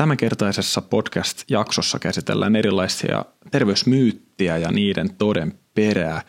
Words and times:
Tämänkertaisessa 0.00 0.82
podcast-jaksossa 0.82 1.98
käsitellään 1.98 2.56
erilaisia 2.56 3.24
terveysmyyttiä 3.50 4.56
ja 4.56 4.70
niiden 4.72 5.14
toden 5.14 5.58
perää 5.74 6.22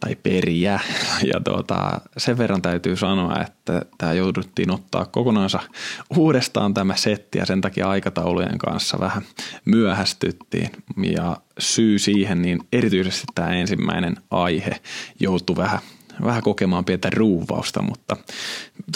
tai 0.00 0.16
periä. 0.16 0.80
Ja 1.32 1.40
tuota, 1.40 2.00
sen 2.16 2.38
verran 2.38 2.62
täytyy 2.62 2.96
sanoa, 2.96 3.40
että 3.40 3.82
tämä 3.98 4.12
jouduttiin 4.12 4.70
ottaa 4.70 5.04
kokonaansa 5.04 5.60
uudestaan 6.16 6.74
tämä 6.74 6.96
setti 6.96 7.38
ja 7.38 7.46
sen 7.46 7.60
takia 7.60 7.88
aikataulujen 7.88 8.58
kanssa 8.58 9.00
vähän 9.00 9.22
myöhästyttiin. 9.64 10.70
Ja 11.02 11.36
syy 11.58 11.98
siihen, 11.98 12.42
niin 12.42 12.60
erityisesti 12.72 13.26
tämä 13.34 13.48
ensimmäinen 13.48 14.16
aihe 14.30 14.80
joutui 15.20 15.56
vähän 15.56 15.80
vähän 16.24 16.42
kokemaan 16.42 16.84
pientä 16.84 17.10
ruuvausta, 17.10 17.82
mutta 17.82 18.16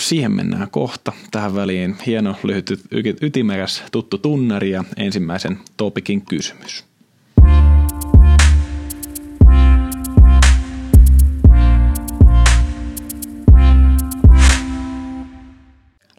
siihen 0.00 0.32
mennään 0.32 0.70
kohta. 0.70 1.12
Tähän 1.30 1.54
väliin 1.54 1.96
hieno, 2.06 2.34
lyhyt, 2.42 2.80
ytimekäs, 3.22 3.82
tuttu 3.92 4.18
tunnari 4.18 4.70
ja 4.70 4.84
ensimmäisen 4.96 5.58
topikin 5.76 6.26
kysymys. 6.26 6.84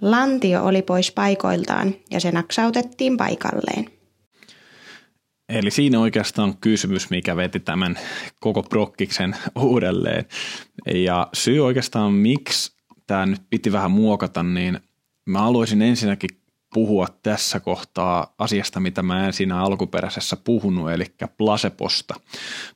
Lantio 0.01 0.65
oli 0.65 0.81
pois 0.81 1.11
paikoiltaan 1.11 1.95
ja 2.11 2.19
se 2.19 2.31
naksautettiin 2.31 3.17
paikalleen. 3.17 3.98
Eli 5.49 5.71
siinä 5.71 5.99
oikeastaan 5.99 6.49
on 6.49 6.57
kysymys, 6.57 7.09
mikä 7.09 7.35
veti 7.35 7.59
tämän 7.59 7.99
koko 8.39 8.63
prokkiksen 8.63 9.35
uudelleen. 9.55 10.25
Ja 10.93 11.27
syy 11.33 11.65
oikeastaan, 11.65 12.13
miksi 12.13 12.71
tämä 13.07 13.25
nyt 13.25 13.41
piti 13.49 13.71
vähän 13.71 13.91
muokata, 13.91 14.43
niin 14.43 14.79
mä 15.25 15.39
haluaisin 15.39 15.81
ensinnäkin 15.81 16.29
puhua 16.73 17.07
tässä 17.23 17.59
kohtaa 17.59 18.33
asiasta, 18.37 18.79
mitä 18.79 19.03
mä 19.03 19.25
en 19.25 19.33
siinä 19.33 19.61
alkuperäisessä 19.61 20.37
puhunut, 20.43 20.91
eli 20.91 21.05
plaseposta. 21.37 22.15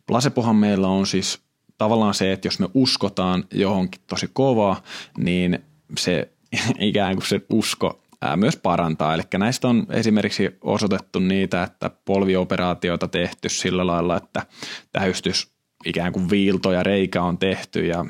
Plasepohan 0.08 0.56
meillä 0.56 0.88
on 0.88 1.08
siis 1.08 1.40
tavallaan 1.78 2.14
se, 2.14 2.32
että 2.32 2.48
jos 2.48 2.60
me 2.60 2.68
uskotaan 2.74 3.44
johonkin 3.52 4.02
tosi 4.08 4.30
kovaa, 4.34 4.84
niin 5.18 5.60
se 5.98 6.32
ikään 6.80 7.16
kuin 7.16 7.28
se 7.28 7.42
usko 7.50 8.03
myös 8.36 8.58
parantaa. 8.58 9.14
Eli 9.14 9.22
näistä 9.38 9.68
on 9.68 9.86
esimerkiksi 9.90 10.58
osoitettu 10.62 11.20
niitä, 11.20 11.64
että 11.64 11.92
polvioperaatioita 12.06 13.08
tehty 13.08 13.50
sillä 13.50 13.88
lailla, 13.88 14.18
että 14.18 14.46
tähystys 14.92 15.54
ikään 15.86 16.14
kuin 16.14 16.30
viilto 16.30 16.72
ja 16.72 16.84
reikä 16.84 17.22
on 17.22 17.38
tehty 17.38 17.86
ja 17.86 18.06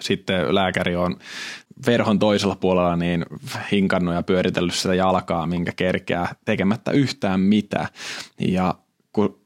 sitten 0.00 0.54
lääkäri 0.54 0.96
on 0.96 1.16
verhon 1.86 2.18
toisella 2.18 2.56
puolella 2.56 2.96
niin 2.96 3.26
hinkannut 3.72 4.14
ja 4.14 4.22
pyöritellyt 4.22 4.74
sitä 4.74 4.94
jalkaa, 4.94 5.46
minkä 5.46 5.72
kerkeää 5.76 6.34
tekemättä 6.44 6.90
yhtään 6.90 7.40
mitään. 7.40 7.88
Ja 8.40 8.74
kun 9.12 9.40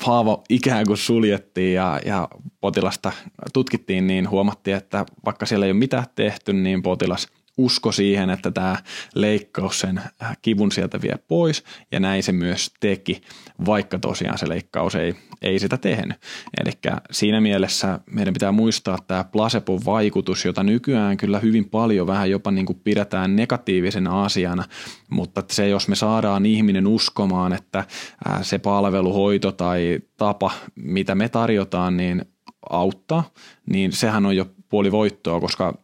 haava 0.00 0.42
ikään 0.48 0.86
kuin 0.86 0.98
suljettiin 0.98 1.74
ja, 1.74 2.00
ja 2.04 2.28
potilasta 2.60 3.12
tutkittiin, 3.52 4.06
niin 4.06 4.30
huomattiin, 4.30 4.76
että 4.76 5.06
vaikka 5.24 5.46
siellä 5.46 5.66
ei 5.66 5.72
ole 5.72 5.78
mitään 5.78 6.04
tehty, 6.14 6.52
niin 6.52 6.82
potilas– 6.82 7.28
usko 7.64 7.92
siihen, 7.92 8.30
että 8.30 8.50
tämä 8.50 8.76
leikkaus 9.14 9.80
sen 9.80 9.98
äh, 9.98 10.36
kivun 10.42 10.72
sieltä 10.72 11.02
vie 11.02 11.14
pois, 11.28 11.64
ja 11.92 12.00
näin 12.00 12.22
se 12.22 12.32
myös 12.32 12.70
teki, 12.80 13.20
vaikka 13.66 13.98
tosiaan 13.98 14.38
se 14.38 14.48
leikkaus 14.48 14.94
ei, 14.94 15.14
ei 15.42 15.58
sitä 15.58 15.76
tehnyt. 15.76 16.16
Eli 16.60 16.70
siinä 17.10 17.40
mielessä 17.40 18.00
meidän 18.10 18.34
pitää 18.34 18.52
muistaa 18.52 18.98
tämä 19.06 19.24
placebo-vaikutus, 19.24 20.44
jota 20.44 20.62
nykyään 20.62 21.16
kyllä 21.16 21.38
hyvin 21.38 21.68
paljon 21.68 22.06
vähän 22.06 22.30
jopa 22.30 22.50
niin 22.50 22.66
kuin 22.66 22.80
pidetään 22.84 23.36
negatiivisena 23.36 24.24
asiana, 24.24 24.64
mutta 25.10 25.42
se, 25.50 25.68
jos 25.68 25.88
me 25.88 25.96
saadaan 25.96 26.46
ihminen 26.46 26.86
uskomaan, 26.86 27.52
että 27.52 27.78
äh, 27.78 28.42
se 28.42 28.58
palveluhoito 28.58 29.52
tai 29.52 30.00
tapa, 30.16 30.50
mitä 30.74 31.14
me 31.14 31.28
tarjotaan, 31.28 31.96
niin 31.96 32.24
auttaa, 32.70 33.30
niin 33.70 33.92
sehän 33.92 34.26
on 34.26 34.36
jo 34.36 34.46
puoli 34.68 34.92
voittoa, 34.92 35.40
koska 35.40 35.78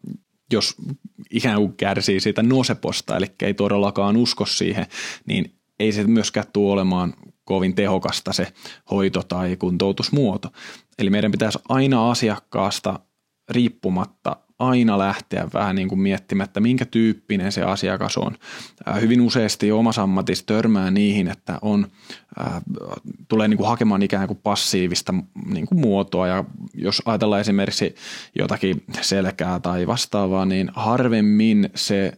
jos 0.52 0.76
ikään 1.30 1.56
kuin 1.56 1.76
kärsii 1.76 2.20
siitä 2.20 2.42
noseposta, 2.42 3.16
eli 3.16 3.26
ei 3.42 3.54
todellakaan 3.54 4.16
usko 4.16 4.46
siihen, 4.46 4.86
niin 5.26 5.54
ei 5.80 5.92
se 5.92 6.04
myöskään 6.04 6.46
tule 6.52 6.72
olemaan 6.72 7.14
kovin 7.44 7.74
tehokasta 7.74 8.32
se 8.32 8.52
hoito 8.90 9.22
tai 9.22 9.56
kuntoutusmuoto. 9.56 10.48
Eli 10.98 11.10
meidän 11.10 11.30
pitäisi 11.30 11.58
aina 11.68 12.10
asiakkaasta 12.10 13.00
riippumatta 13.50 14.36
aina 14.58 14.98
lähteä 14.98 15.48
vähän 15.54 15.76
niin 15.76 15.88
kuin 15.88 15.98
miettimään, 16.00 16.44
että 16.44 16.60
minkä 16.60 16.84
tyyppinen 16.84 17.52
se 17.52 17.62
asiakas 17.62 18.16
on. 18.16 18.36
Hyvin 19.00 19.20
useasti 19.20 19.72
omassa 19.72 20.02
ammatissa 20.02 20.46
törmää 20.46 20.90
niihin, 20.90 21.28
että 21.28 21.58
on, 21.62 21.86
äh, 22.40 22.62
tulee 23.28 23.48
niin 23.48 23.56
kuin 23.56 23.68
hakemaan 23.68 24.02
ikään 24.02 24.26
kuin 24.26 24.40
passiivista 24.42 25.14
niin 25.46 25.66
kuin 25.66 25.80
muotoa 25.80 26.26
ja 26.26 26.44
jos 26.74 27.02
ajatellaan 27.04 27.40
esimerkiksi 27.40 27.94
jotakin 28.34 28.84
selkää 29.00 29.60
tai 29.60 29.86
vastaavaa, 29.86 30.44
niin 30.44 30.70
harvemmin 30.74 31.70
se 31.74 32.12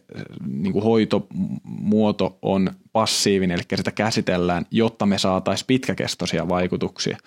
niin 0.47 0.73
kuin 0.73 0.83
hoitomuoto 0.83 2.37
on 2.41 2.71
passiivinen, 2.91 3.55
eli 3.55 3.77
sitä 3.77 3.91
käsitellään, 3.91 4.65
jotta 4.71 5.05
me 5.05 5.17
saataisiin 5.17 5.67
pitkäkestoisia 5.67 6.49
vaikutuksia. 6.49 7.17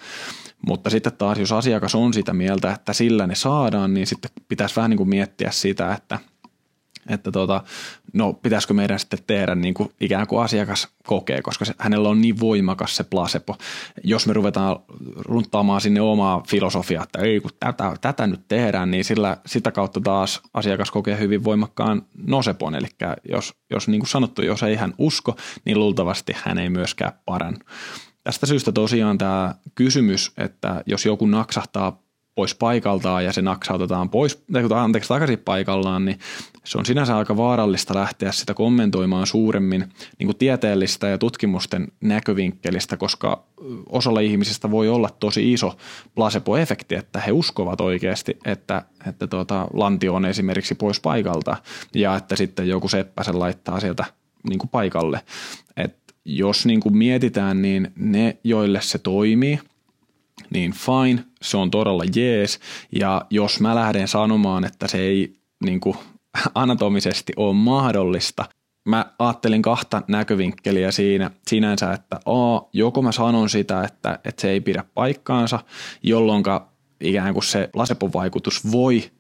Mutta 0.67 0.91
sitten 0.91 1.13
taas, 1.13 1.39
jos 1.39 1.53
asiakas 1.53 1.95
on 1.95 2.15
sitä 2.15 2.33
mieltä, 2.33 2.73
että 2.73 2.93
sillä 2.93 3.27
ne 3.27 3.35
saadaan, 3.35 3.95
niin 3.95 4.07
sitten 4.07 4.31
pitäisi 4.49 4.77
vähän 4.77 4.91
niin 4.91 4.99
kuin 4.99 5.09
miettiä 5.09 5.51
sitä, 5.51 5.95
että, 5.95 6.19
että 7.09 7.33
tota, 7.33 7.63
no 8.13 8.33
pitäisikö 8.33 8.75
meidän 8.75 8.99
sitten 8.99 9.19
tehdä 9.27 9.55
niin 9.55 9.75
kuin 9.75 9.91
ikään 10.01 10.27
kuin 10.27 10.43
asiakas 10.43 10.89
kokee, 11.07 11.43
koska 11.43 11.65
se, 11.65 11.75
hänellä 11.79 12.09
on 12.09 12.21
niin 12.21 12.41
voimakas 12.41 12.97
se 12.97 13.05
placebo. 13.05 13.57
Jos 14.05 14.27
me 14.27 14.33
ruvetaan 14.33 14.77
runttaamaan 15.17 15.81
sinne 15.81 16.01
omaa 16.01 16.43
filosofiaa, 16.49 17.03
että 17.03 17.19
ei 17.19 17.41
kun 17.41 17.51
tätä, 17.61 17.97
tätä 18.01 18.27
nyt 18.27 18.41
tehdään, 18.49 18.91
niin 18.91 19.05
sillä, 19.05 19.37
sitä 19.47 19.73
kautta 19.73 20.01
taas 20.01 20.41
asiakas 20.55 20.91
kokee 20.91 21.19
hyvin 21.19 21.45
voimakkaan 21.45 22.03
nosepon. 22.27 22.75
Eli 22.75 22.89
jos, 23.29 23.55
jos 23.71 23.89
niin 23.89 24.01
kuin 24.01 24.09
sanottu, 24.09 24.43
jos 24.43 24.63
ei 24.63 24.77
hän 24.77 24.95
usko, 24.99 25.37
niin 25.65 25.79
luultavasti 25.79 26.33
hän 26.37 26.59
ei 26.59 26.71
myöskään 26.71 27.13
parannu. 27.25 27.61
Tästä 28.25 28.47
syystä 28.47 28.73
tosiaan 28.73 29.19
tämä 29.19 29.55
kysymys, 29.75 30.33
että 30.39 30.83
jos 30.87 31.07
joku 31.07 31.27
naksahtaa 31.27 32.03
pois 32.35 32.55
paikaltaan 32.55 33.25
ja 33.25 33.33
se 33.33 33.43
naksautetaan 33.43 34.11
pois, 34.11 34.45
anteeksi, 34.75 35.09
takaisin 35.09 35.39
paikallaan, 35.39 36.05
niin 36.05 36.19
se 36.65 36.79
on 36.79 36.87
sinänsä 36.87 37.17
aika 37.17 37.37
vaarallista 37.37 37.95
lähteä 37.95 38.33
sitä 38.33 38.55
kommentoimaan 38.55 39.27
suuremmin 39.27 39.85
niin 40.19 40.27
kuin 40.27 40.37
tieteellistä 40.37 41.09
ja 41.09 41.19
tutkimusten 41.19 41.89
näkövinkkelistä, 42.01 42.97
koska 42.97 43.45
osalla 43.89 44.21
ihmisistä 44.21 44.71
voi 44.71 44.89
olla 44.89 45.11
tosi 45.21 45.53
iso 45.53 45.77
placebo-efekti, 46.15 46.97
että 46.97 47.21
he 47.21 47.33
uskovat 47.33 47.81
oikeasti, 47.81 48.39
että, 48.45 48.83
että 49.09 49.27
tuota, 49.27 49.69
lantio 49.73 50.15
on 50.15 50.25
esimerkiksi 50.25 50.75
pois 50.75 51.01
paikalta 51.01 51.57
ja 51.95 52.17
että 52.17 52.37
sitten 52.37 52.69
joku 52.69 52.89
seppä 52.89 53.23
sen 53.25 53.39
laittaa 53.39 53.81
sieltä 53.81 54.05
niin 54.49 54.59
kuin 54.59 54.71
paikalle. 54.71 55.21
Et 55.77 56.02
jos 56.25 56.67
niin 56.67 56.81
kuin 56.81 56.97
mietitään, 56.97 57.63
niin 57.63 57.93
ne, 57.97 58.37
joille 58.45 58.81
se 58.81 58.99
toimii, 58.99 59.59
niin 60.51 60.73
fine, 60.73 61.25
se 61.43 61.57
on 61.57 61.71
todella 61.71 62.05
jees. 62.17 62.61
Ja 63.01 63.27
jos 63.31 63.61
mä 63.61 63.75
lähden 63.75 64.09
sanomaan, 64.09 64.65
että 64.65 64.89
se 64.89 64.99
ei 64.99 65.35
niin 65.65 65.81
kuin 65.81 65.97
anatomisesti 66.55 67.33
ole 67.37 67.55
mahdollista, 67.55 68.45
mä 68.89 69.07
ajattelin 69.19 69.63
kahta 69.63 70.03
näkövinkkeliä 70.09 70.91
siinä 70.91 71.31
sinänsä, 71.47 71.93
että 71.93 72.17
a, 72.17 72.69
joko 72.73 73.03
mä 73.03 73.13
sanon 73.13 73.49
sitä, 73.49 73.85
että, 73.85 74.19
että 74.25 74.43
se 74.43 74.51
ei 74.51 74.61
pidä 74.61 74.85
paikkaansa, 74.95 75.59
jolloin 76.03 76.45
ikään 77.01 77.35
kuin 77.35 77.45
se 77.45 77.71
lasepon 77.75 78.13
vaikutus 78.13 78.73
voi 78.73 79.11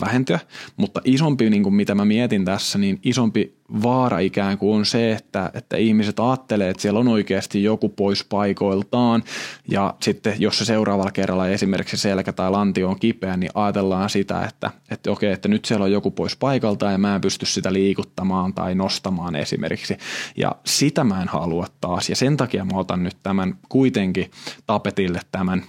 vähentyä, 0.00 0.40
mutta 0.76 1.00
isompi, 1.04 1.50
niin 1.50 1.62
kuin 1.62 1.74
mitä 1.74 1.94
mä 1.94 2.04
mietin 2.04 2.44
tässä, 2.44 2.78
niin 2.78 3.00
isompi 3.02 3.60
vaara 3.82 4.18
ikään 4.18 4.58
kuin 4.58 4.76
on 4.76 4.86
se, 4.86 5.12
että, 5.12 5.50
että 5.54 5.76
ihmiset 5.76 6.20
ajattelee, 6.20 6.70
että 6.70 6.82
siellä 6.82 7.00
on 7.00 7.08
oikeasti 7.08 7.62
joku 7.62 7.88
pois 7.88 8.24
paikoiltaan. 8.24 9.22
Ja 9.68 9.94
sitten 10.02 10.34
jos 10.38 10.58
se 10.58 10.64
seuraavalla 10.64 11.10
kerralla 11.10 11.48
esimerkiksi 11.48 11.96
selkä 11.96 12.32
tai 12.32 12.50
lantio 12.50 12.88
on 12.88 13.00
kipeä, 13.00 13.36
niin 13.36 13.50
ajatellaan 13.54 14.10
sitä, 14.10 14.44
että, 14.44 14.70
että 14.90 15.10
okei, 15.10 15.32
että 15.32 15.48
nyt 15.48 15.64
siellä 15.64 15.84
on 15.84 15.92
joku 15.92 16.10
pois 16.10 16.36
paikaltaan 16.36 16.92
ja 16.92 16.98
mä 16.98 17.14
en 17.14 17.20
pysty 17.20 17.46
sitä 17.46 17.72
liikuttamaan 17.72 18.54
tai 18.54 18.74
nostamaan 18.74 19.36
esimerkiksi. 19.36 19.96
Ja 20.36 20.56
sitä 20.66 21.04
mä 21.04 21.22
en 21.22 21.28
halua 21.28 21.66
taas. 21.80 22.08
Ja 22.08 22.16
sen 22.16 22.36
takia 22.36 22.64
mä 22.64 22.78
otan 22.78 23.02
nyt 23.02 23.16
tämän 23.22 23.58
kuitenkin 23.68 24.30
tapetille 24.66 25.20
tämän 25.32 25.64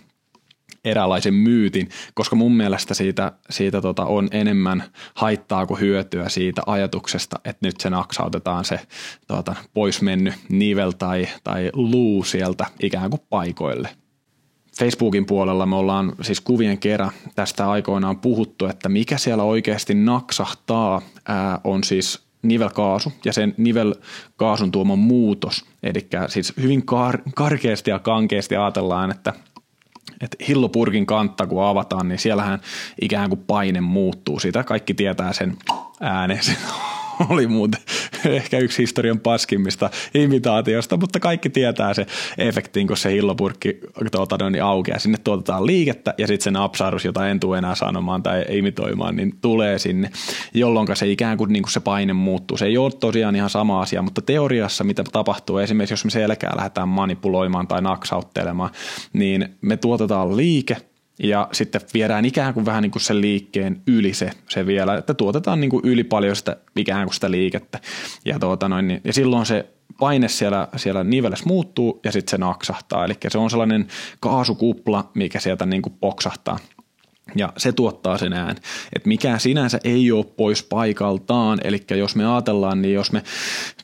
eräänlaisen 0.86 1.34
myytin, 1.34 1.90
koska 2.14 2.36
mun 2.36 2.52
mielestä 2.52 2.94
siitä, 2.94 3.32
siitä 3.50 3.82
tota 3.82 4.06
on 4.06 4.28
enemmän 4.32 4.84
haittaa 5.16 5.66
kuin 5.66 5.80
hyötyä 5.80 6.30
siitä 6.30 6.62
ajatuksesta, 6.66 7.40
että 7.46 7.68
nyt 7.68 7.80
se 7.80 7.90
naksautetaan 7.90 8.66
se 8.66 8.80
tota, 9.28 9.56
pois 9.74 10.02
mennyt 10.02 10.34
nivel 10.50 10.92
tai, 10.92 11.28
tai 11.44 11.70
luu 11.74 12.24
sieltä 12.24 12.66
ikään 12.80 13.10
kuin 13.10 13.22
paikoille. 13.30 13.90
Facebookin 14.80 15.26
puolella 15.26 15.66
me 15.66 15.76
ollaan 15.76 16.16
siis 16.22 16.42
kuvien 16.42 16.78
kerran 16.78 17.12
tästä 17.36 17.72
aikoinaan 17.72 18.20
puhuttu, 18.20 18.66
että 18.66 18.90
mikä 18.90 19.18
siellä 19.18 19.44
oikeasti 19.44 19.94
naksahtaa, 19.94 21.02
ää, 21.28 21.60
on 21.64 21.84
siis 21.84 22.24
nivelkaasu 22.42 23.14
ja 23.26 23.34
sen 23.34 23.54
nivelkaasun 23.58 24.72
tuoma 24.72 24.96
muutos. 24.96 25.66
Eli 25.84 26.08
siis 26.28 26.54
hyvin 26.62 26.82
kar- 26.82 27.32
karkeasti 27.36 27.90
ja 27.90 28.00
kankeasti 28.00 28.56
ajatellaan, 28.56 29.12
että 29.12 29.34
että 30.22 30.38
hillopurkin 30.48 31.06
kantta 31.06 31.48
kun 31.48 31.64
avataan, 31.64 32.08
niin 32.08 32.20
siellähän 32.20 32.60
ikään 33.02 33.30
kuin 33.30 33.44
paine 33.48 33.82
muuttuu. 33.82 34.40
Sitä 34.40 34.64
kaikki 34.64 34.94
tietää 34.94 35.34
sen 35.34 35.58
äänen 36.02 36.40
oli 37.30 37.48
muuten 37.48 37.82
ehkä 38.26 38.58
yksi 38.58 38.82
historian 38.82 39.20
paskimmista 39.20 39.90
imitaatiosta, 40.14 40.98
mutta 40.98 41.20
kaikki 41.20 41.50
tietää 41.50 41.94
se 41.94 42.06
efektiin, 42.38 42.88
kun 42.88 42.98
se 42.98 43.12
hillopurkki 43.12 43.80
tuota, 44.12 44.38
no, 44.42 44.50
niin 44.50 44.64
aukeaa. 44.64 45.00
Sinne 45.00 45.18
tuotetaan 45.24 45.66
liikettä 45.66 46.14
ja 46.18 46.28
sitten 46.28 46.44
se 46.44 46.52
napsahdus, 46.52 47.06
jota 47.06 47.28
en 47.28 47.40
tule 47.40 47.58
enää 47.58 47.76
sanomaan 47.76 48.24
tai 48.24 48.46
imitoimaan, 48.50 49.16
niin 49.16 49.38
tulee 49.42 49.80
sinne, 49.80 50.12
jolloin 50.54 50.88
se 50.94 51.08
ikään 51.08 51.38
kuin, 51.38 51.54
niin 51.54 51.64
kuin 51.64 51.72
se 51.72 51.80
paine 51.80 52.14
muuttuu. 52.14 52.58
Se 52.58 52.66
ei 52.66 52.78
ole 52.78 52.92
tosiaan 52.92 53.36
ihan 53.36 53.50
sama 53.50 53.82
asia, 53.82 54.02
mutta 54.02 54.22
teoriassa 54.22 54.84
mitä 54.84 55.04
tapahtuu, 55.12 55.58
esimerkiksi 55.58 55.94
jos 55.94 56.06
me 56.06 56.12
selkää 56.12 56.54
lähdetään 56.56 56.90
manipuloimaan 56.90 57.68
tai 57.68 57.82
naksauttelemaan, 57.82 58.70
niin 59.14 59.50
me 59.62 59.78
tuotetaan 59.78 60.38
liike– 60.38 60.78
ja 61.24 61.48
sitten 61.52 61.82
viedään 61.94 62.26
ikään 62.26 62.54
kuin 62.54 62.66
vähän 62.66 62.82
niin 62.82 62.92
kuin 62.92 63.02
sen 63.02 63.22
liikkeen 63.22 63.82
yli 63.88 64.14
se, 64.14 64.32
se 64.50 64.66
vielä, 64.66 64.98
että 64.98 65.14
tuotetaan 65.14 65.60
niin 65.62 65.70
kuin 65.70 65.86
yli 65.86 66.04
paljon 66.04 66.36
sitä 66.36 66.58
ikään 66.76 67.06
kuin 67.06 67.14
sitä 67.14 67.32
liikettä. 67.32 67.80
Ja, 68.26 68.40
tuota 68.40 68.70
noin, 68.70 68.88
niin, 68.88 69.02
ja 69.04 69.14
silloin 69.14 69.46
se 69.46 69.66
paine 70.00 70.28
siellä, 70.28 70.68
siellä 70.76 71.04
nivelessä 71.04 71.46
muuttuu 71.46 72.00
ja 72.04 72.12
sitten 72.12 72.32
se 72.32 72.38
naksahtaa. 72.38 73.06
Eli 73.06 73.18
se 73.28 73.38
on 73.38 73.50
sellainen 73.50 73.88
kaasukupla, 74.20 75.12
mikä 75.14 75.40
sieltä 75.40 75.66
niin 75.66 75.82
kuin 75.82 75.94
poksahtaa 76.00 76.60
ja 77.36 77.54
se 77.58 77.72
tuottaa 77.72 78.18
sen 78.18 78.34
ään. 78.34 78.56
Että 78.96 79.08
mikään 79.08 79.40
sinänsä 79.40 79.80
ei 79.84 80.12
ole 80.12 80.26
pois 80.26 80.64
paikaltaan, 80.64 81.60
eli 81.64 81.84
jos 81.90 82.16
me 82.16 82.34
ajatellaan, 82.34 82.82
niin 82.82 82.94
jos 82.94 83.12
me 83.12 83.24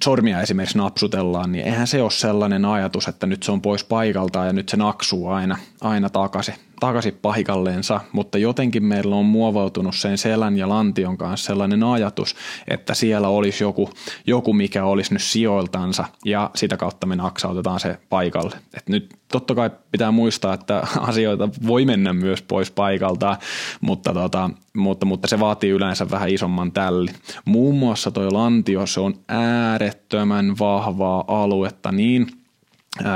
sormia 0.03 0.41
esimerkiksi 0.41 0.77
napsutellaan, 0.77 1.51
niin 1.51 1.65
eihän 1.65 1.87
se 1.87 2.01
ole 2.01 2.11
sellainen 2.11 2.65
ajatus, 2.65 3.07
että 3.07 3.27
nyt 3.27 3.43
se 3.43 3.51
on 3.51 3.61
pois 3.61 3.83
paikaltaan 3.83 4.47
ja 4.47 4.53
nyt 4.53 4.69
se 4.69 4.77
naksuu 4.77 5.27
aina, 5.27 5.57
aina 5.81 6.09
takaisin 6.09 6.55
takaisin 6.79 7.19
paikalleensa, 7.21 8.01
mutta 8.11 8.37
jotenkin 8.37 8.83
meillä 8.83 9.15
on 9.15 9.25
muovautunut 9.25 9.95
sen 9.95 10.17
selän 10.17 10.57
ja 10.57 10.69
lantion 10.69 11.17
kanssa 11.17 11.45
sellainen 11.45 11.83
ajatus, 11.83 12.35
että 12.67 12.93
siellä 12.93 13.27
olisi 13.27 13.63
joku, 13.63 13.89
joku 14.27 14.53
mikä 14.53 14.85
olisi 14.85 15.13
nyt 15.13 15.21
sijoiltansa 15.21 16.05
ja 16.25 16.51
sitä 16.55 16.77
kautta 16.77 17.07
me 17.07 17.15
naksautetaan 17.15 17.79
se 17.79 17.99
paikalle. 18.09 18.55
Et 18.73 18.89
nyt 18.89 19.15
totta 19.31 19.55
kai 19.55 19.69
pitää 19.91 20.11
muistaa, 20.11 20.53
että 20.53 20.87
asioita 21.09 21.49
voi 21.67 21.85
mennä 21.85 22.13
myös 22.13 22.41
pois 22.41 22.71
paikalta, 22.71 23.37
mutta, 23.81 24.13
tota, 24.13 24.49
mutta, 24.75 25.05
mutta 25.05 25.27
se 25.27 25.39
vaatii 25.39 25.69
yleensä 25.69 26.09
vähän 26.11 26.29
isomman 26.29 26.71
tälli. 26.71 27.11
Muun 27.45 27.79
muassa 27.79 28.11
toi 28.11 28.31
lantio, 28.31 28.85
se 28.85 28.99
on 28.99 29.13
äärettömän 29.27 30.59
vahvaa 30.59 31.23
aluetta 31.27 31.91
niin– 31.91 32.27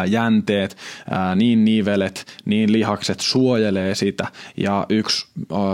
jänteet, 0.07 0.77
niin 1.35 1.65
nivelet, 1.65 2.25
niin 2.45 2.71
lihakset 2.71 3.19
suojelee 3.19 3.95
sitä. 3.95 4.27
Ja 4.57 4.85
yksi 4.89 5.27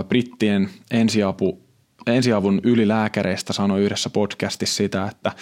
brittien 0.08 0.70
ensiapu 0.90 1.68
ensiavun 2.06 2.60
ylilääkäreistä 2.62 3.52
sanoi 3.52 3.80
yhdessä 3.80 4.10
podcastissa 4.10 4.76
sitä, 4.76 5.06
että, 5.06 5.32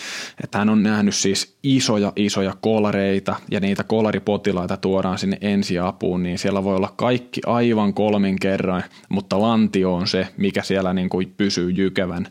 että 0.45 0.59
hän 0.59 0.69
on 0.69 0.83
nähnyt 0.83 1.15
siis 1.15 1.59
isoja 1.63 2.13
isoja 2.17 2.55
kolareita 2.61 3.37
ja 3.51 3.61
niitä 3.61 3.85
kolaripotilaita 3.85 4.77
tuodaan 4.77 5.19
sinne 5.19 5.39
ensiapuun, 5.41 6.23
niin 6.23 6.39
siellä 6.39 6.65
voi 6.65 6.77
olla 6.77 6.95
kaikki 6.97 7.41
aivan 7.47 7.95
kolmin 7.95 8.41
kerran, 8.41 8.85
mutta 9.09 9.41
lantio 9.41 9.95
on 9.95 10.07
se, 10.07 10.29
mikä 10.37 10.63
siellä 10.63 10.93
niin 10.93 11.09
kuin 11.09 11.35
pysyy 11.37 11.71
jykevän 11.71 12.27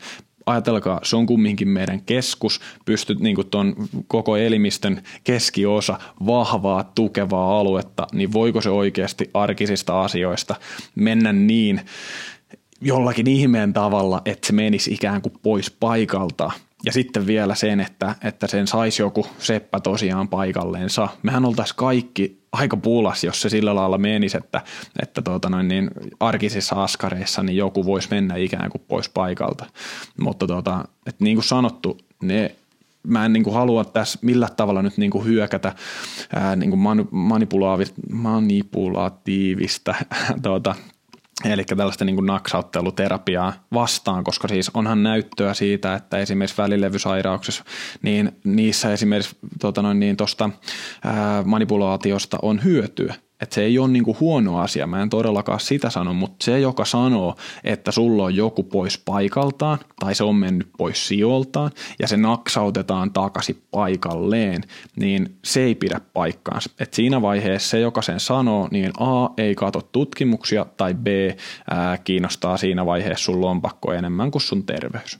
ajatelkaa, 0.46 1.00
se 1.04 1.16
on 1.16 1.26
kumminkin 1.26 1.68
meidän 1.68 2.02
keskus, 2.02 2.62
pystyt 2.86 3.20
niin 3.20 3.36
kuin 3.36 3.50
ton 3.50 3.76
koko 4.08 4.38
elimistön 4.38 5.02
keskiosa, 5.24 6.00
vahvaa, 6.26 6.84
tukevaa 6.84 7.60
aluetta, 7.60 8.08
niin 8.14 8.34
voiko 8.34 8.62
se 8.62 8.70
oikeasti 8.70 9.30
arkisista 9.34 10.02
asioista 10.02 10.56
mennä 10.96 11.34
niin 11.34 11.82
jollakin 12.82 13.28
ihmeen 13.28 13.74
tavalla, 13.74 14.22
että 14.26 14.48
se 14.48 14.54
menisi 14.54 14.94
ikään 14.94 15.22
kuin 15.22 15.34
pois 15.44 15.72
paikalta 15.72 16.52
ja 16.86 16.92
sitten 16.92 17.28
vielä 17.28 17.56
sen, 17.56 17.80
että, 17.80 18.16
että 18.24 18.48
sen 18.48 18.68
saisi 18.68 19.02
joku 19.02 19.28
seppä 19.40 19.80
tosiaan 19.80 20.28
paikalleensa. 20.28 21.08
Mehän 21.24 21.46
oltaisiin 21.46 21.78
kaikki 21.78 22.42
aika 22.52 22.78
puulas, 22.78 23.24
jos 23.24 23.42
se 23.42 23.50
sillä 23.50 23.76
lailla 23.76 23.98
menisi, 23.98 24.38
että, 24.38 24.62
että 25.02 25.22
tuota 25.22 25.50
noin 25.50 25.68
niin 25.68 25.92
arkisissa 26.20 26.84
askareissa 26.84 27.44
niin 27.44 27.58
joku 27.58 27.86
voisi 27.86 28.08
mennä 28.12 28.36
ikään 28.36 28.70
kuin 28.70 28.84
pois 28.88 29.10
paikalta. 29.10 29.66
Mutta 30.20 30.48
tuota, 30.48 30.86
että 31.06 31.24
niin 31.24 31.36
kuin 31.36 31.46
sanottu, 31.46 31.98
ne 32.22 32.56
mä 33.08 33.26
en 33.26 33.34
niin 33.34 33.44
kuin 33.44 33.54
halua 33.54 33.86
tässä 33.86 34.20
millä 34.22 34.48
tavalla 34.58 34.82
nyt 34.82 34.98
niin 34.98 35.12
kuin 35.12 35.26
hyökätä 35.26 35.76
ää, 36.36 36.56
niin 36.56 36.70
kuin 36.70 36.82
manipulatiivista 38.32 39.96
tuota, 40.44 40.76
eli 41.44 41.64
tällaista 41.64 42.06
niin 42.06 42.16
kuin 42.16 42.26
naksautteluterapiaa 42.26 43.54
vastaan, 43.74 44.24
koska 44.24 44.48
siis 44.48 44.72
onhan 44.74 45.04
näyttöä 45.04 45.54
siitä, 45.54 45.96
että 45.96 46.18
esimerkiksi 46.18 46.58
välilevysairauksissa, 46.58 47.64
niin 48.02 48.32
niissä 48.44 48.94
esimerkiksi 48.94 49.38
tuota 49.62 49.82
noin, 49.82 50.00
niin 50.00 50.18
tosta, 50.18 50.50
ää, 51.04 51.44
manipulaatiosta 51.44 52.38
on 52.42 52.64
hyötyä. 52.64 53.16
Että 53.42 53.56
se 53.56 53.62
ei 53.62 53.80
ole 53.80 53.88
niinku 53.88 54.18
huono 54.20 54.60
asia, 54.60 54.88
mä 54.88 55.02
en 55.02 55.10
todellakaan 55.10 55.60
sitä 55.60 55.90
sano, 55.90 56.14
mutta 56.14 56.46
se, 56.46 56.60
joka 56.60 56.86
sanoo, 56.86 57.36
että 57.64 57.92
sulla 57.92 58.24
on 58.24 58.36
joku 58.36 58.64
pois 58.64 58.98
paikaltaan 58.98 59.80
tai 60.00 60.16
se 60.16 60.24
on 60.24 60.36
mennyt 60.36 60.68
pois 60.78 61.08
sijoiltaan 61.08 61.72
ja 62.00 62.08
se 62.08 62.18
naksautetaan 62.18 63.14
takaisin 63.14 63.64
paikalleen, 63.72 64.64
niin 64.96 65.38
se 65.46 65.64
ei 65.64 65.76
pidä 65.76 66.02
paikkaansa. 66.14 66.70
Et 66.80 66.94
siinä 66.94 67.22
vaiheessa 67.22 67.70
se, 67.70 67.80
joka 67.80 68.02
sen 68.02 68.20
sanoo, 68.20 68.68
niin 68.72 68.92
A 69.00 69.30
ei 69.38 69.56
katso 69.56 69.82
tutkimuksia 69.92 70.66
tai 70.78 70.94
B 70.94 71.08
ää, 71.72 71.98
kiinnostaa 71.98 72.58
siinä 72.58 72.86
vaiheessa 72.86 73.26
sun 73.26 73.42
lompakko 73.42 73.94
enemmän 73.94 74.32
kuin 74.32 74.42
sun 74.42 74.66
terveys. 74.66 75.20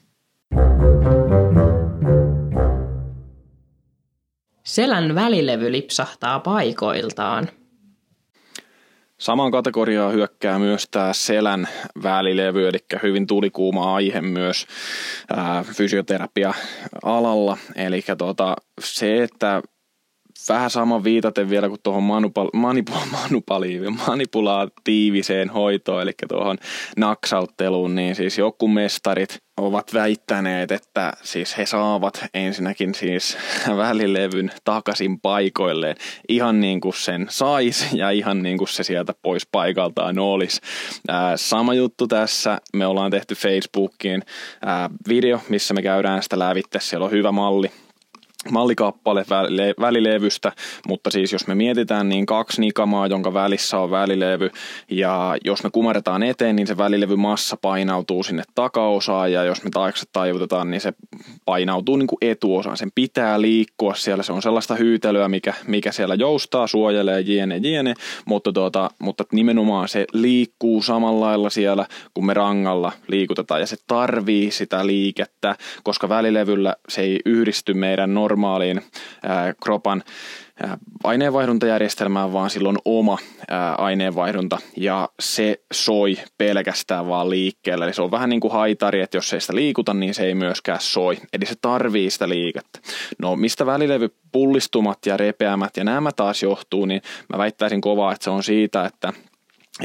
Selän 4.64 5.16
välilevy 5.16 5.72
lipsahtaa 5.72 6.40
paikoiltaan– 6.40 7.50
Samaan 9.26 9.52
kategoriaan 9.52 10.14
hyökkää 10.14 10.60
myös 10.60 10.88
tämä 10.92 11.14
selän 11.14 11.68
välilevy, 12.04 12.68
eli 12.68 12.78
hyvin 13.04 13.28
tulikuuma 13.28 13.96
aihe 13.96 14.22
myös 14.22 14.68
ää, 15.36 15.64
fysioterapia-alalla. 15.64 17.58
Eli 17.76 18.04
tuota, 18.18 18.56
se, 18.80 19.24
että 19.24 19.62
vähän 20.50 20.70
sama 20.70 21.04
viitaten 21.04 21.50
vielä 21.50 21.70
kuin 21.70 21.80
tuohon 21.84 22.04
manipula- 22.04 22.60
manipula- 22.60 23.98
manipulatiiviseen 24.08 25.50
hoitoon, 25.50 26.02
eli 26.02 26.12
tuohon 26.28 26.58
naksautteluun, 26.98 27.96
niin 27.96 28.16
siis 28.16 28.38
joku 28.38 28.68
mestarit 28.68 29.38
ovat 29.58 29.94
väittäneet, 29.94 30.72
että 30.72 31.14
siis 31.22 31.58
he 31.58 31.66
saavat 31.66 32.26
ensinnäkin 32.34 32.96
siis 32.96 33.38
välilevyn 33.78 34.52
takaisin 34.64 35.20
paikoilleen. 35.20 35.96
Ihan 36.30 36.62
niin 36.62 36.82
kuin 36.82 36.94
sen 36.94 37.28
sais 37.30 37.94
ja 37.94 38.10
ihan 38.10 38.44
niin 38.44 38.58
kuin 38.58 38.68
se 38.68 38.84
sieltä 38.84 39.14
pois 39.22 39.48
paikaltaan 39.52 40.20
olisi. 40.20 40.62
Ää, 41.08 41.38
sama 41.38 41.74
juttu 41.74 42.08
tässä, 42.08 42.62
me 42.74 42.88
ollaan 42.88 43.12
tehty 43.12 43.36
Facebookiin 43.36 44.22
ää, 44.66 44.90
video, 45.10 45.42
missä 45.50 45.74
me 45.74 45.82
käydään 45.82 46.24
sitä 46.24 46.40
lävitse, 46.40 46.80
siellä 46.80 47.06
on 47.06 47.12
hyvä 47.12 47.32
malli, 47.32 47.72
mallikappale 48.52 49.26
välilevystä, 49.80 50.52
mutta 50.88 51.12
siis 51.12 51.34
jos 51.34 51.48
me 51.48 51.56
mietitään 51.56 52.10
niin 52.10 52.26
kaksi 52.26 52.62
nikamaa, 52.62 53.08
jonka 53.08 53.34
välissä 53.34 53.80
on 53.80 53.92
välilevy 53.92 54.50
ja 54.92 55.38
jos 55.46 55.64
me 55.64 55.70
kumarretaan 55.70 56.24
eteen, 56.24 56.56
niin 56.56 56.68
se 56.68 56.78
välilevy 56.78 57.16
massa 57.16 57.58
painautuu 57.62 58.24
sinne 58.24 58.44
takaosaan 58.56 59.32
ja 59.32 59.44
jos 59.44 59.64
me 59.64 59.70
taakse 59.70 60.06
taivutetaan, 60.14 60.72
niin 60.72 60.82
se 60.82 60.94
painautuu 61.46 61.98
niin 61.98 62.08
kuin 62.08 62.18
etuosaan. 62.22 62.78
Sen 62.78 62.92
pitää 62.96 63.42
liikkua 63.42 63.96
siellä, 63.96 64.24
se 64.24 64.34
on 64.34 64.42
sellaista 64.42 64.76
hyytelyä, 64.76 65.28
mikä, 65.28 65.54
mikä 65.68 65.92
siellä 65.92 66.16
joustaa, 66.16 66.68
suojelee 66.68 67.22
jiene 67.22 67.58
jiene, 67.58 67.94
mutta, 68.26 68.52
tuota, 68.52 68.90
mutta 69.00 69.24
nimenomaan 69.32 69.88
se 69.88 70.06
liikkuu 70.14 70.82
samalla 70.82 71.26
lailla 71.26 71.50
siellä, 71.50 71.86
kun 72.14 72.26
me 72.26 72.34
rangalla 72.34 72.92
liikutetaan 73.08 73.60
ja 73.60 73.68
se 73.68 73.78
tarvii 73.88 74.52
sitä 74.52 74.88
liikettä, 74.88 75.56
koska 75.84 76.10
välilevyllä 76.10 76.76
se 76.90 77.02
ei 77.02 77.20
yhdisty 77.26 77.74
meidän 77.74 78.14
normaaliin 78.14 78.35
normaaliin 78.36 78.82
kropan 79.64 80.04
ää, 80.64 80.78
aineenvaihduntajärjestelmään, 81.04 82.34
vaan 82.34 82.50
silloin 82.50 82.78
oma 82.86 83.18
ää, 83.50 83.76
aineenvaihdunta 83.76 84.58
ja 84.78 85.10
se 85.20 85.60
soi 85.74 86.18
pelkästään 86.38 87.08
vaan 87.08 87.30
liikkeellä. 87.30 87.86
Eli 87.86 87.94
se 87.94 88.02
on 88.02 88.12
vähän 88.12 88.30
niin 88.30 88.40
kuin 88.40 88.54
haitari, 88.54 89.02
että 89.02 89.18
jos 89.18 89.34
ei 89.34 89.42
sitä 89.42 89.56
liikuta, 89.56 89.94
niin 89.94 90.14
se 90.14 90.24
ei 90.24 90.36
myöskään 90.36 90.82
soi. 90.82 91.18
Eli 91.34 91.46
se 91.46 91.56
tarvii 91.62 92.10
sitä 92.10 92.30
liikettä. 92.30 92.80
No 93.20 93.36
mistä 93.36 93.66
välilevy 93.66 94.16
pullistumat 94.32 95.06
ja 95.06 95.18
repeämät 95.18 95.78
ja 95.78 95.84
nämä 95.84 96.12
taas 96.12 96.44
johtuu, 96.44 96.86
niin 96.86 97.02
mä 97.34 97.38
väittäisin 97.38 97.82
kovaa, 97.82 98.12
että 98.12 98.24
se 98.24 98.30
on 98.30 98.44
siitä, 98.44 98.86
että 98.86 99.14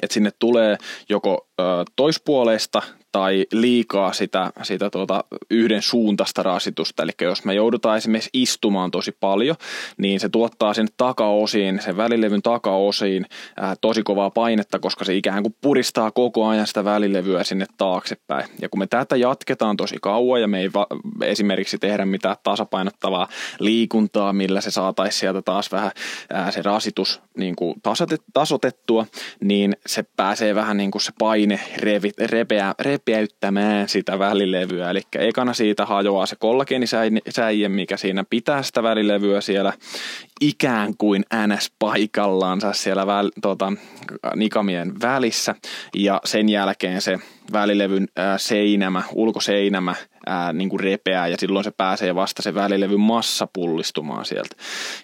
että 0.02 0.14
sinne 0.14 0.30
tulee 0.38 0.76
joko 1.08 1.48
toispuoleista 1.96 2.82
tai 3.12 3.46
liikaa 3.52 4.12
sitä, 4.12 4.52
sitä 4.62 4.90
tuota 4.90 5.24
yhden 5.50 5.82
suuntaista 5.82 6.42
rasitusta. 6.42 7.02
Eli 7.02 7.12
jos 7.20 7.44
me 7.44 7.54
joudutaan 7.54 7.96
esimerkiksi 7.96 8.30
istumaan 8.32 8.90
tosi 8.90 9.12
paljon, 9.20 9.56
niin 9.96 10.20
se 10.20 10.28
tuottaa 10.28 10.74
sen 10.74 10.88
takaosiin, 10.96 11.80
sen 11.82 11.96
välilevyn 11.96 12.42
takaosiin 12.42 13.26
ää, 13.56 13.74
tosi 13.80 14.02
kovaa 14.02 14.30
painetta, 14.30 14.78
koska 14.78 15.04
se 15.04 15.14
ikään 15.14 15.42
kuin 15.42 15.54
puristaa 15.60 16.10
koko 16.10 16.46
ajan 16.46 16.66
sitä 16.66 16.84
välilevyä 16.84 17.44
sinne 17.44 17.66
taaksepäin. 17.78 18.48
Ja 18.62 18.68
kun 18.68 18.78
me 18.78 18.86
tätä 18.86 19.16
jatketaan 19.16 19.76
tosi 19.76 19.96
kauan 20.02 20.40
ja 20.40 20.48
me 20.48 20.60
ei 20.60 20.72
va- 20.72 20.86
esimerkiksi 21.22 21.78
tehdä 21.78 22.06
mitään 22.06 22.36
tasapainottavaa 22.42 23.28
liikuntaa, 23.58 24.32
millä 24.32 24.60
se 24.60 24.70
saataisiin 24.70 25.20
sieltä 25.20 25.42
taas 25.42 25.72
vähän 25.72 25.90
ää, 26.32 26.50
se 26.50 26.62
rasitus 26.62 27.20
niin 27.36 27.56
kuin 27.56 27.74
tasotettua, 28.32 29.06
niin 29.40 29.76
se 29.86 30.04
pääsee 30.16 30.54
vähän 30.54 30.76
niin 30.76 30.90
kuin 30.90 31.02
se 31.02 31.12
paine 31.18 31.60
revi, 31.76 32.10
repeä, 32.18 32.74
repeäyttämään 33.00 33.88
sitä 33.88 34.18
välilevyä. 34.18 34.90
Eli 34.90 35.00
ekana 35.18 35.54
siitä 35.54 35.86
hajoaa 35.86 36.26
se 36.26 36.36
kollageenisääjä, 36.36 37.68
mikä 37.68 37.96
siinä 37.96 38.24
pitää 38.30 38.62
sitä 38.62 38.82
välilevyä 38.82 39.40
siellä 39.40 39.72
ikään 40.40 40.96
kuin 40.98 41.24
ns 41.46 41.72
paikallaansa 41.78 42.72
siellä 42.72 43.06
väl, 43.06 43.30
tota, 43.42 43.72
nikamien 44.36 45.00
välissä 45.02 45.54
ja 45.96 46.20
sen 46.24 46.48
jälkeen 46.48 47.00
se 47.00 47.18
välilevyn 47.52 48.08
ää, 48.16 48.38
seinämä, 48.38 49.02
ulkoseinämä 49.12 49.94
ää, 50.30 50.52
niin 50.52 50.68
kuin 50.68 50.80
repeää 50.80 51.28
ja 51.28 51.36
silloin 51.38 51.64
se 51.64 51.70
pääsee 51.70 52.14
vasta 52.14 52.42
se 52.42 52.54
välilevyn 52.54 53.00
massa 53.00 53.48
pullistumaan 53.52 54.24
sieltä. 54.24 54.56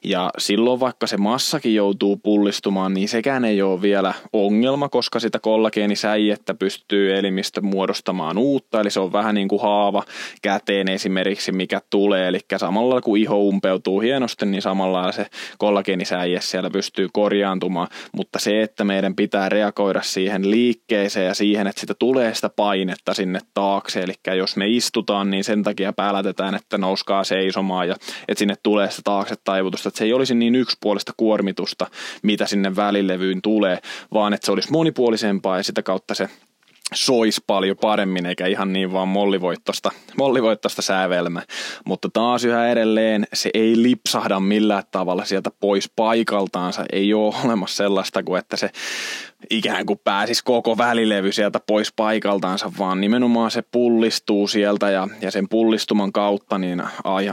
Ja 0.05 0.31
silloin 0.39 0.81
vaikka 0.81 1.07
se 1.07 1.17
massakin 1.17 1.75
joutuu 1.75 2.17
pullistumaan, 2.17 2.95
niin 2.95 3.09
sekään 3.09 3.45
ei 3.45 3.63
ole 3.63 3.83
vielä 3.83 4.15
ongelma, 4.33 4.89
koska 4.89 5.21
sitä 5.21 5.39
kollageenisääjettä 5.39 6.55
pystyy 6.55 7.17
elimistö 7.17 7.61
muodostamaan 7.61 8.39
uutta, 8.39 8.81
eli 8.81 8.91
se 8.91 9.01
on 9.01 9.13
vähän 9.13 9.35
niin 9.35 9.49
kuin 9.49 9.63
haava 9.63 10.03
käteen 10.43 10.89
esimerkiksi, 10.89 11.53
mikä 11.53 11.81
tulee, 11.91 12.29
eli 12.29 12.41
samalla 12.57 13.01
kun 13.01 13.19
iho 13.19 13.39
umpeutuu 13.39 14.01
hienosti, 14.01 14.47
niin 14.47 14.63
samalla 14.63 15.13
se 15.13 15.27
kollageenisääje 15.59 16.41
siellä 16.41 16.71
pystyy 16.71 17.09
korjaantumaan, 17.13 17.89
mutta 18.13 18.39
se, 18.39 18.63
että 18.63 18.85
meidän 18.85 19.15
pitää 19.15 19.49
reagoida 19.49 20.03
siihen 20.03 20.51
liikkeeseen 20.51 21.27
ja 21.27 21.35
siihen, 21.35 21.67
että 21.67 21.81
sitä 21.81 21.95
tulee 21.99 22.35
sitä 22.35 22.49
painetta 22.49 23.15
sinne 23.15 23.41
taakse, 23.55 24.01
eli 24.01 24.37
jos 24.37 24.57
me 24.57 24.69
istutaan, 24.69 25.16
niin 25.25 25.45
sen 25.45 25.63
takia 25.63 25.93
päälätetään, 25.93 26.55
että 26.55 26.79
nouskaa 26.79 27.25
seisomaan 27.25 27.89
ja 27.89 27.95
että 28.29 28.39
sinne 28.39 28.55
tulee 28.63 28.91
sitä 28.91 29.03
taakse 29.05 29.35
taivutusta, 29.45 29.89
että 29.89 29.99
se 29.99 30.05
ei 30.05 30.13
olisi 30.13 30.35
niin 30.35 30.55
yksipuolista 30.55 31.13
kuormitusta, 31.17 31.87
mitä 32.23 32.47
sinne 32.47 32.77
välilevyyn 32.77 33.43
tulee, 33.43 33.79
vaan 34.15 34.35
että 34.35 34.47
se 34.47 34.53
olisi 34.53 34.73
monipuolisempaa 34.73 35.57
ja 35.57 35.63
sitä 35.63 35.83
kautta 35.83 36.15
se 36.15 36.29
sois 36.95 37.43
paljon 37.47 37.77
paremmin, 37.81 38.27
eikä 38.27 38.47
ihan 38.47 38.73
niin 38.73 38.93
vaan 38.93 39.09
mollivoittosta, 39.09 39.91
mollivoittosta 40.19 40.83
sävelmä. 40.83 41.43
Mutta 41.85 42.09
taas 42.13 42.45
yhä 42.45 42.69
edelleen 42.69 43.27
se 43.33 43.51
ei 43.55 43.83
lipsahda 43.83 44.41
millään 44.41 44.83
tavalla 44.91 45.25
sieltä 45.25 45.51
pois 45.61 45.91
paikaltaansa. 45.97 46.85
Ei 46.93 47.15
ole 47.15 47.35
olemassa 47.45 47.77
sellaista 47.77 48.23
kuin, 48.23 48.39
että 48.39 48.57
se 48.57 48.71
ikään 49.51 49.87
kuin 49.87 50.01
pääsisi 50.05 50.45
koko 50.45 50.79
välilevy 50.79 51.33
sieltä 51.33 51.61
pois 51.67 51.93
paikaltaansa, 51.93 52.73
vaan 52.79 53.01
nimenomaan 53.01 53.51
se 53.51 53.63
pullistuu 53.63 54.49
sieltä 54.49 54.91
ja, 54.91 55.09
ja 55.21 55.31
sen 55.31 55.49
pullistuman 55.49 56.13
kautta 56.13 56.59
niin 56.59 56.83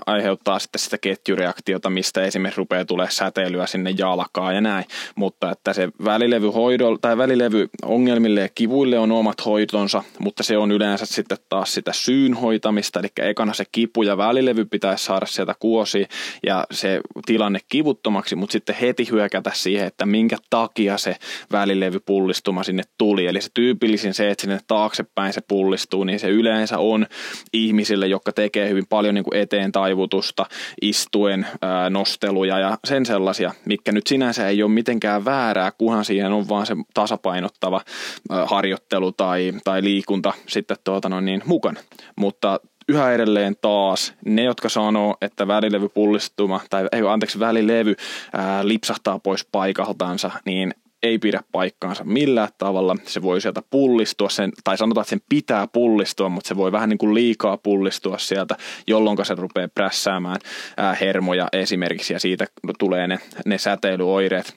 aiheuttaa 0.05 0.59
sitten 0.59 0.79
sitä 0.79 0.97
ketjureaktiota, 0.97 1.89
mistä 1.89 2.23
esimerkiksi 2.23 2.57
rupeaa 2.57 2.85
tulee 2.85 3.07
säteilyä 3.09 3.67
sinne 3.67 3.89
jalkaan 3.97 4.55
ja 4.55 4.61
näin. 4.61 4.85
Mutta 5.15 5.51
että 5.51 5.73
se 5.73 5.89
välilevy 6.05 6.47
hoido, 6.47 6.97
tai 6.97 7.17
välilevy 7.17 7.69
ongelmille 7.85 8.41
ja 8.41 8.49
kivuille 8.55 8.99
on 8.99 9.11
omat 9.11 9.45
hoitonsa, 9.45 10.03
mutta 10.19 10.43
se 10.43 10.57
on 10.57 10.71
yleensä 10.71 11.05
sitten 11.05 11.37
taas 11.49 11.73
sitä 11.73 11.93
syyn 11.93 12.33
hoitamista, 12.33 12.99
eli 12.99 13.07
ekana 13.19 13.53
se 13.53 13.65
kipu 13.71 14.03
ja 14.03 14.17
välilevy 14.17 14.65
pitäisi 14.65 15.05
saada 15.05 15.25
sieltä 15.25 15.55
kuosi 15.59 16.07
ja 16.45 16.65
se 16.71 17.01
tilanne 17.25 17.59
kivuttomaksi, 17.69 18.35
mutta 18.35 18.53
sitten 18.53 18.75
heti 18.75 19.07
hyökätä 19.11 19.51
siihen, 19.53 19.87
että 19.87 20.05
minkä 20.05 20.37
takia 20.49 20.97
se 20.97 21.15
välilevy 21.51 21.99
pullistuma 22.05 22.63
sinne 22.63 22.83
tuli. 22.97 23.27
Eli 23.27 23.41
se 23.41 23.49
tyypillisin 23.53 24.13
se, 24.13 24.31
että 24.31 24.41
sinne 24.41 24.59
taaksepäin 24.67 25.33
se 25.33 25.41
pullistuu, 25.47 26.03
niin 26.03 26.19
se 26.19 26.29
yleensä 26.29 26.77
on 26.77 27.05
ihmisille, 27.53 28.07
jotka 28.07 28.31
tekee 28.31 28.69
hyvin 28.69 28.87
paljon 28.89 29.15
niin 29.15 29.23
kuin 29.23 29.41
eteen 29.41 29.71
taivutusta, 29.71 30.45
istuen, 30.81 31.47
ää, 31.61 31.89
nosteluja 31.89 32.59
ja 32.59 32.77
sen 32.85 33.05
sellaisia, 33.05 33.53
mikä 33.65 33.91
nyt 33.91 34.07
sinänsä 34.07 34.47
ei 34.47 34.63
ole 34.63 34.71
mitenkään 34.71 35.25
väärää, 35.25 35.71
kunhan 35.71 36.05
siihen 36.05 36.33
on 36.33 36.49
vaan 36.49 36.65
se 36.65 36.75
tasapainottava 36.93 37.81
ää, 38.29 38.45
harjoittelu 38.45 39.11
tai, 39.11 39.53
tai 39.63 39.83
liikunta 39.83 40.33
sitten 40.47 40.77
tuota 40.83 41.09
noin 41.09 41.25
niin 41.25 41.41
mukana. 41.45 41.79
Mutta 42.15 42.59
yhä 42.89 43.13
edelleen 43.13 43.55
taas 43.61 44.13
ne, 44.25 44.43
jotka 44.43 44.69
sanoo, 44.69 45.17
että 45.21 45.47
välilevy 45.47 45.89
pullistuma, 45.89 46.61
tai 46.69 46.87
ei, 46.91 47.01
anteeksi, 47.01 47.39
välilevy 47.39 47.95
ää, 48.33 48.67
lipsahtaa 48.67 49.19
pois 49.19 49.47
paikaltansa, 49.51 50.31
niin 50.45 50.73
ei 51.03 51.19
pidä 51.19 51.43
paikkaansa 51.51 52.03
millään 52.03 52.49
tavalla. 52.57 52.95
Se 53.05 53.21
voi 53.21 53.41
sieltä 53.41 53.61
pullistua, 53.69 54.29
sen, 54.29 54.51
tai 54.63 54.77
sanotaan, 54.77 55.03
että 55.03 55.09
sen 55.09 55.21
pitää 55.29 55.67
pullistua, 55.67 56.29
mutta 56.29 56.47
se 56.47 56.55
voi 56.55 56.71
vähän 56.71 56.89
niin 56.89 56.97
kuin 56.97 57.13
liikaa 57.13 57.57
pullistua 57.57 58.17
sieltä, 58.17 58.57
jolloin 58.87 59.25
se 59.25 59.35
rupeaa 59.35 59.67
prässäämään 59.75 60.37
ää, 60.77 60.95
hermoja 60.95 61.47
esimerkiksi, 61.53 62.13
ja 62.13 62.19
siitä 62.19 62.47
tulee 62.79 63.07
ne, 63.07 63.19
ne 63.45 63.57
säteilyoireet. 63.57 64.55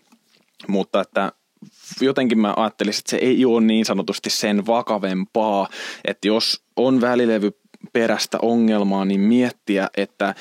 Mutta 0.68 1.00
että 1.00 1.32
jotenkin 2.00 2.38
mä 2.38 2.54
ajattelisin, 2.56 3.00
että 3.00 3.10
se 3.10 3.16
ei 3.16 3.44
ole 3.44 3.60
niin 3.60 3.84
sanotusti 3.84 4.30
sen 4.30 4.66
vakavempaa, 4.66 5.68
että 6.04 6.28
jos 6.28 6.64
on 6.76 7.00
välilevy 7.00 7.50
perästä 7.92 8.38
ongelmaa, 8.42 9.04
niin 9.04 9.20
miettiä, 9.20 9.88
että 9.96 10.34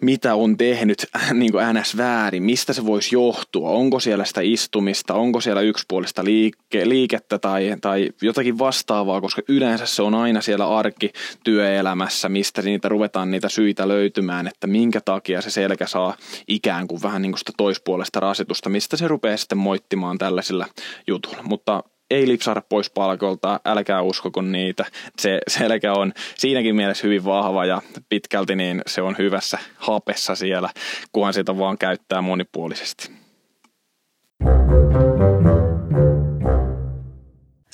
mitä 0.00 0.34
on 0.34 0.56
tehnyt 0.56 1.06
niin 1.32 1.52
kuin 1.52 1.64
NS 1.74 1.96
väärin, 1.96 2.42
mistä 2.42 2.72
se 2.72 2.86
voisi 2.86 3.14
johtua, 3.14 3.70
onko 3.70 4.00
siellä 4.00 4.24
sitä 4.24 4.40
istumista, 4.40 5.14
onko 5.14 5.40
siellä 5.40 5.62
yksipuolista 5.62 6.24
liike, 6.24 6.88
liikettä 6.88 7.38
tai, 7.38 7.76
tai 7.80 8.10
jotakin 8.22 8.58
vastaavaa, 8.58 9.20
koska 9.20 9.42
yleensä 9.48 9.86
se 9.86 10.02
on 10.02 10.14
aina 10.14 10.40
siellä 10.40 10.78
arkityöelämässä, 10.78 12.28
mistä 12.28 12.62
niitä 12.62 12.88
ruvetaan 12.88 13.30
niitä 13.30 13.48
syitä 13.48 13.88
löytymään, 13.88 14.46
että 14.46 14.66
minkä 14.66 15.00
takia 15.00 15.42
se 15.42 15.50
selkä 15.50 15.86
saa 15.86 16.16
ikään 16.48 16.88
kuin 16.88 17.02
vähän 17.02 17.22
niin 17.22 17.32
kuin 17.32 17.38
sitä 17.38 17.52
toispuolesta 17.56 18.20
rasitusta, 18.20 18.68
mistä 18.68 18.96
se 18.96 19.08
rupeaa 19.08 19.36
sitten 19.36 19.58
moittimaan 19.58 20.18
tällaisilla 20.18 20.66
jutuilla, 21.06 21.42
mutta 21.42 21.82
ei 22.10 22.28
lipsahda 22.28 22.62
pois 22.68 22.90
palkolta, 22.90 23.60
älkää 23.64 24.02
uskoko 24.02 24.42
niitä. 24.42 24.84
Se 25.18 25.38
selkä 25.48 25.92
on 25.92 26.12
siinäkin 26.34 26.76
mielessä 26.76 27.06
hyvin 27.06 27.24
vahva 27.24 27.64
ja 27.64 27.82
pitkälti 28.08 28.56
niin 28.56 28.82
se 28.86 29.02
on 29.02 29.14
hyvässä 29.18 29.58
hapessa 29.76 30.34
siellä, 30.34 30.70
kunhan 31.12 31.34
sitä 31.34 31.58
vaan 31.58 31.78
käyttää 31.78 32.22
monipuolisesti. 32.22 33.10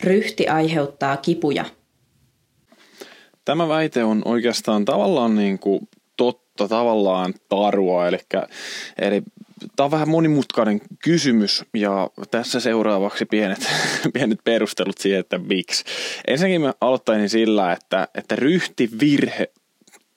Ryhti 0.05 0.49
aiheuttaa 0.49 1.17
kipuja. 1.17 1.65
Tämä 3.45 3.69
väite 3.69 4.05
on 4.05 4.23
oikeastaan 4.25 4.85
tavallaan 4.85 5.37
niin 5.37 5.59
kuin 5.59 5.89
totta, 6.57 6.77
tavallaan 6.77 7.35
tarua, 7.49 8.09
eli, 8.09 8.19
eli 8.99 9.23
Tämä 9.77 9.85
on 9.85 9.91
vähän 9.91 10.09
monimutkainen 10.09 10.81
kysymys 11.05 11.65
ja 11.75 12.11
tässä 12.31 12.61
seuraavaksi 12.61 13.25
pienet, 13.25 13.67
pienet 14.15 14.39
perustelut 14.45 14.99
siihen, 14.99 15.21
että 15.21 15.39
miksi. 15.39 15.85
Ensinnäkin 16.27 16.61
mä 16.61 16.75
aloittaisin 16.81 17.29
sillä, 17.29 17.73
että, 17.73 18.09
että 18.15 18.37
ryhtivirhe 18.37 19.51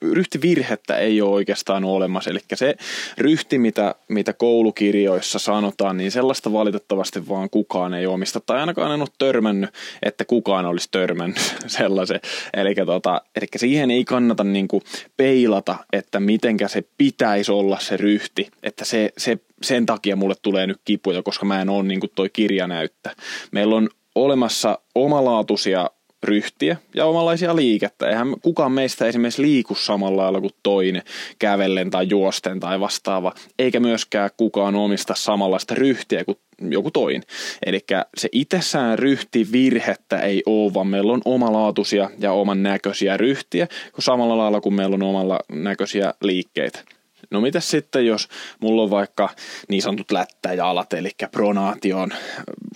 ryhtivirhettä 0.02 0.96
ei 0.96 1.22
ole 1.22 1.30
oikeastaan 1.30 1.84
olemassa. 1.84 2.30
Eli 2.30 2.38
se 2.54 2.74
ryhti, 3.18 3.58
mitä, 3.58 3.94
mitä 4.08 4.32
koulukirjoissa 4.32 5.38
sanotaan, 5.38 5.96
niin 5.96 6.10
sellaista 6.10 6.52
valitettavasti 6.52 7.28
vaan 7.28 7.50
kukaan 7.50 7.94
ei 7.94 8.06
omista. 8.06 8.40
Tai 8.40 8.60
ainakaan 8.60 8.92
en 8.92 9.00
ole 9.00 9.08
törmännyt, 9.18 9.70
että 10.02 10.24
kukaan 10.24 10.66
olisi 10.66 10.88
törmännyt 10.90 11.54
sellaisen. 11.66 12.20
Eli, 12.54 12.74
tota, 12.74 13.22
eli 13.36 13.46
siihen 13.56 13.90
ei 13.90 14.04
kannata 14.04 14.44
niinku 14.44 14.82
peilata, 15.16 15.76
että 15.92 16.20
mitenkä 16.20 16.68
se 16.68 16.84
pitäisi 16.98 17.52
olla 17.52 17.78
se 17.78 17.96
ryhti. 17.96 18.48
Että 18.62 18.84
se, 18.84 19.12
se, 19.18 19.38
sen 19.62 19.86
takia 19.86 20.16
mulle 20.16 20.34
tulee 20.42 20.66
nyt 20.66 20.80
kipuja, 20.84 21.22
koska 21.22 21.46
mä 21.46 21.62
en 21.62 21.68
ole 21.68 21.82
niin 21.82 22.00
toi 22.14 22.30
kirja 22.32 22.66
näyttä. 22.66 23.16
Meillä 23.52 23.76
on 23.76 23.88
olemassa 24.14 24.78
omalaatuisia 24.94 25.90
ryhtiä 26.22 26.76
ja 26.94 27.06
omanlaisia 27.06 27.56
liikettä. 27.56 28.08
Eihän 28.08 28.34
kukaan 28.42 28.72
meistä 28.72 29.06
esimerkiksi 29.06 29.42
liiku 29.42 29.74
samalla 29.74 30.22
lailla 30.22 30.40
kuin 30.40 30.54
toinen 30.62 31.02
kävellen 31.38 31.90
tai 31.90 32.06
juosten 32.10 32.60
tai 32.60 32.80
vastaava, 32.80 33.34
eikä 33.58 33.80
myöskään 33.80 34.30
kukaan 34.36 34.74
omista 34.74 35.14
samanlaista 35.16 35.74
ryhtiä 35.74 36.24
kuin 36.24 36.38
joku 36.60 36.90
toinen. 36.90 37.22
Eli 37.66 37.80
se 38.16 38.28
itsessään 38.32 38.98
ryhti 38.98 39.46
virhettä 39.52 40.18
ei 40.18 40.42
ole, 40.46 40.74
vaan 40.74 40.86
meillä 40.86 41.12
on 41.12 41.22
omalaatuisia 41.24 42.10
ja 42.18 42.32
oman 42.32 42.62
näköisiä 42.62 43.16
ryhtiä, 43.16 43.68
samalla 43.98 44.38
lailla 44.38 44.60
kuin 44.60 44.74
meillä 44.74 44.94
on 44.94 45.02
omalla 45.02 45.40
näköisiä 45.52 46.14
liikkeitä. 46.22 46.84
No 47.30 47.40
mitä 47.40 47.60
sitten, 47.60 48.06
jos 48.06 48.28
mulla 48.60 48.82
on 48.82 48.90
vaikka 48.90 49.28
niin 49.68 49.82
sanotut 49.82 50.10
lättäjalat, 50.10 50.92
eli 50.92 51.10
pronaation 51.32 52.12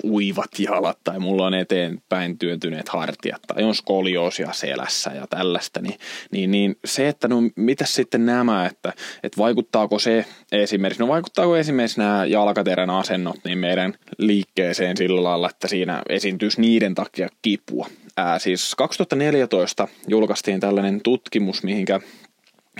uivat 0.04 0.50
jalat 0.58 0.98
tai 1.04 1.18
mulla 1.18 1.46
on 1.46 1.54
eteenpäin 1.54 2.38
työntyneet 2.38 2.88
hartiat 2.88 3.42
tai 3.42 3.64
on 3.64 3.74
skolioosia 3.74 4.52
selässä 4.52 5.10
ja 5.10 5.26
tällaista, 5.26 5.80
niin, 5.80 5.98
niin, 6.32 6.50
niin 6.50 6.76
se, 6.84 7.08
että 7.08 7.28
no 7.28 7.36
mitä 7.56 7.86
sitten 7.86 8.26
nämä, 8.26 8.66
että, 8.66 8.92
että 9.22 9.38
vaikuttaako 9.38 9.98
se 9.98 10.24
esimerkiksi, 10.52 11.02
no 11.02 11.08
vaikuttaako 11.08 11.56
esimerkiksi 11.56 12.00
nämä 12.00 12.24
jalkaterän 12.24 12.90
asennot 12.90 13.36
niin 13.44 13.58
meidän 13.58 13.94
liikkeeseen 14.18 14.96
sillä 14.96 15.22
lailla, 15.22 15.50
että 15.50 15.68
siinä 15.68 16.02
esiintyisi 16.08 16.60
niiden 16.60 16.94
takia 16.94 17.28
kipua. 17.42 17.88
Ää, 18.16 18.38
siis 18.38 18.74
2014 18.74 19.88
julkaistiin 20.08 20.60
tällainen 20.60 21.00
tutkimus, 21.00 21.62
mihinkä 21.62 22.00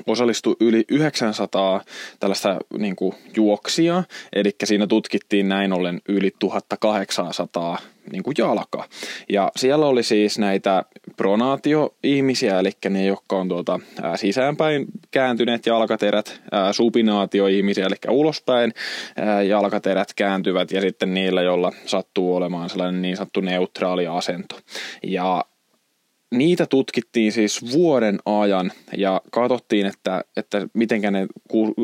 osallistui 0.06 0.56
yli 0.60 0.84
900 0.88 1.80
tällaista 2.20 2.58
niin 2.78 2.96
kuin, 2.96 3.14
juoksia, 3.36 4.04
eli 4.32 4.50
siinä 4.64 4.86
tutkittiin 4.86 5.48
näin 5.48 5.72
ollen 5.72 6.00
yli 6.08 6.30
1800 6.38 7.78
niin 8.12 8.22
kuin 8.22 8.34
jalka. 8.38 8.88
Ja 9.28 9.52
siellä 9.56 9.86
oli 9.86 10.02
siis 10.02 10.38
näitä 10.38 10.84
pronaatioihmisiä, 11.16 12.58
eli 12.58 12.70
ne, 12.88 13.06
jotka 13.06 13.36
on 13.36 13.48
tuota, 13.48 13.80
ää, 14.02 14.16
sisäänpäin 14.16 14.86
kääntyneet 15.10 15.66
jalkaterät, 15.66 16.40
ää, 16.52 16.72
supinaatioihmisiä, 16.72 17.86
eli 17.86 17.96
ulospäin 18.08 18.72
jalkaterät 19.48 20.14
kääntyvät, 20.16 20.70
ja 20.70 20.80
sitten 20.80 21.14
niillä, 21.14 21.42
joilla 21.42 21.72
sattuu 21.86 22.36
olemaan 22.36 22.70
sellainen 22.70 23.02
niin 23.02 23.16
sanottu 23.16 23.40
neutraali 23.40 24.06
asento. 24.06 24.60
Ja 25.02 25.44
tutkittiin 26.66 27.32
siis 27.32 27.72
vuoden 27.72 28.18
ajan 28.26 28.72
ja 28.96 29.20
katsottiin, 29.32 29.86
että, 29.86 30.24
että 30.36 30.66
miten 30.74 31.00
ne 31.10 31.26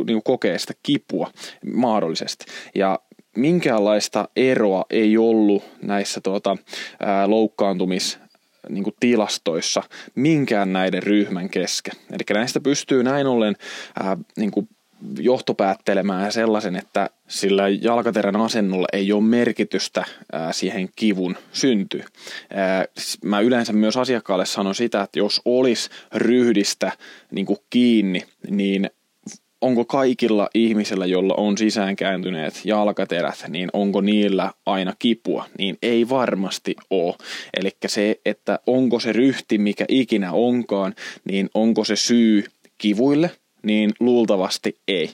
niin 0.06 0.22
kokee 0.24 0.58
sitä 0.58 0.74
kipua 0.82 1.30
mahdollisesti. 1.74 2.44
Ja 2.74 2.98
minkäänlaista 3.36 4.28
eroa 4.36 4.84
ei 4.90 5.18
ollut 5.18 5.64
näissä 5.82 6.20
tuota, 6.20 6.56
ää, 7.00 7.30
loukkaantumis 7.30 8.18
niin 8.68 8.84
kuin 8.84 8.94
tilastoissa 9.00 9.82
minkään 10.14 10.72
näiden 10.72 11.02
ryhmän 11.02 11.50
kesken. 11.50 11.94
Eli 12.10 12.22
näistä 12.34 12.60
pystyy 12.60 13.02
näin 13.02 13.26
ollen 13.26 13.56
ää, 14.02 14.16
niin 14.36 14.50
kuin 14.50 14.68
johtopäättelemään 15.18 16.32
sellaisen, 16.32 16.76
että 16.76 17.10
sillä 17.28 17.68
jalkaterän 17.68 18.36
asennolla 18.36 18.86
ei 18.92 19.12
ole 19.12 19.22
merkitystä 19.22 20.04
siihen 20.52 20.88
kivun 20.96 21.36
synty. 21.52 22.04
Mä 23.24 23.40
yleensä 23.40 23.72
myös 23.72 23.96
asiakkaalle 23.96 24.46
sanon 24.46 24.74
sitä, 24.74 25.02
että 25.02 25.18
jos 25.18 25.40
olisi 25.44 25.90
ryhdistä 26.14 26.92
niin 27.30 27.46
kiinni, 27.70 28.22
niin 28.50 28.90
onko 29.60 29.84
kaikilla 29.84 30.48
ihmisillä, 30.54 31.06
joilla 31.06 31.34
on 31.34 31.58
sisäänkääntyneet 31.58 32.60
jalkaterät, 32.64 33.44
niin 33.48 33.70
onko 33.72 34.00
niillä 34.00 34.52
aina 34.66 34.94
kipua? 34.98 35.44
Niin 35.58 35.78
ei 35.82 36.08
varmasti 36.08 36.76
ole. 36.90 37.14
Eli 37.56 37.70
se, 37.86 38.20
että 38.24 38.58
onko 38.66 39.00
se 39.00 39.12
ryhti 39.12 39.58
mikä 39.58 39.84
ikinä 39.88 40.32
onkaan, 40.32 40.94
niin 41.24 41.50
onko 41.54 41.84
se 41.84 41.96
syy 41.96 42.44
kivuille 42.78 43.30
niin 43.62 43.92
luultavasti 44.00 44.80
ei. 44.88 45.10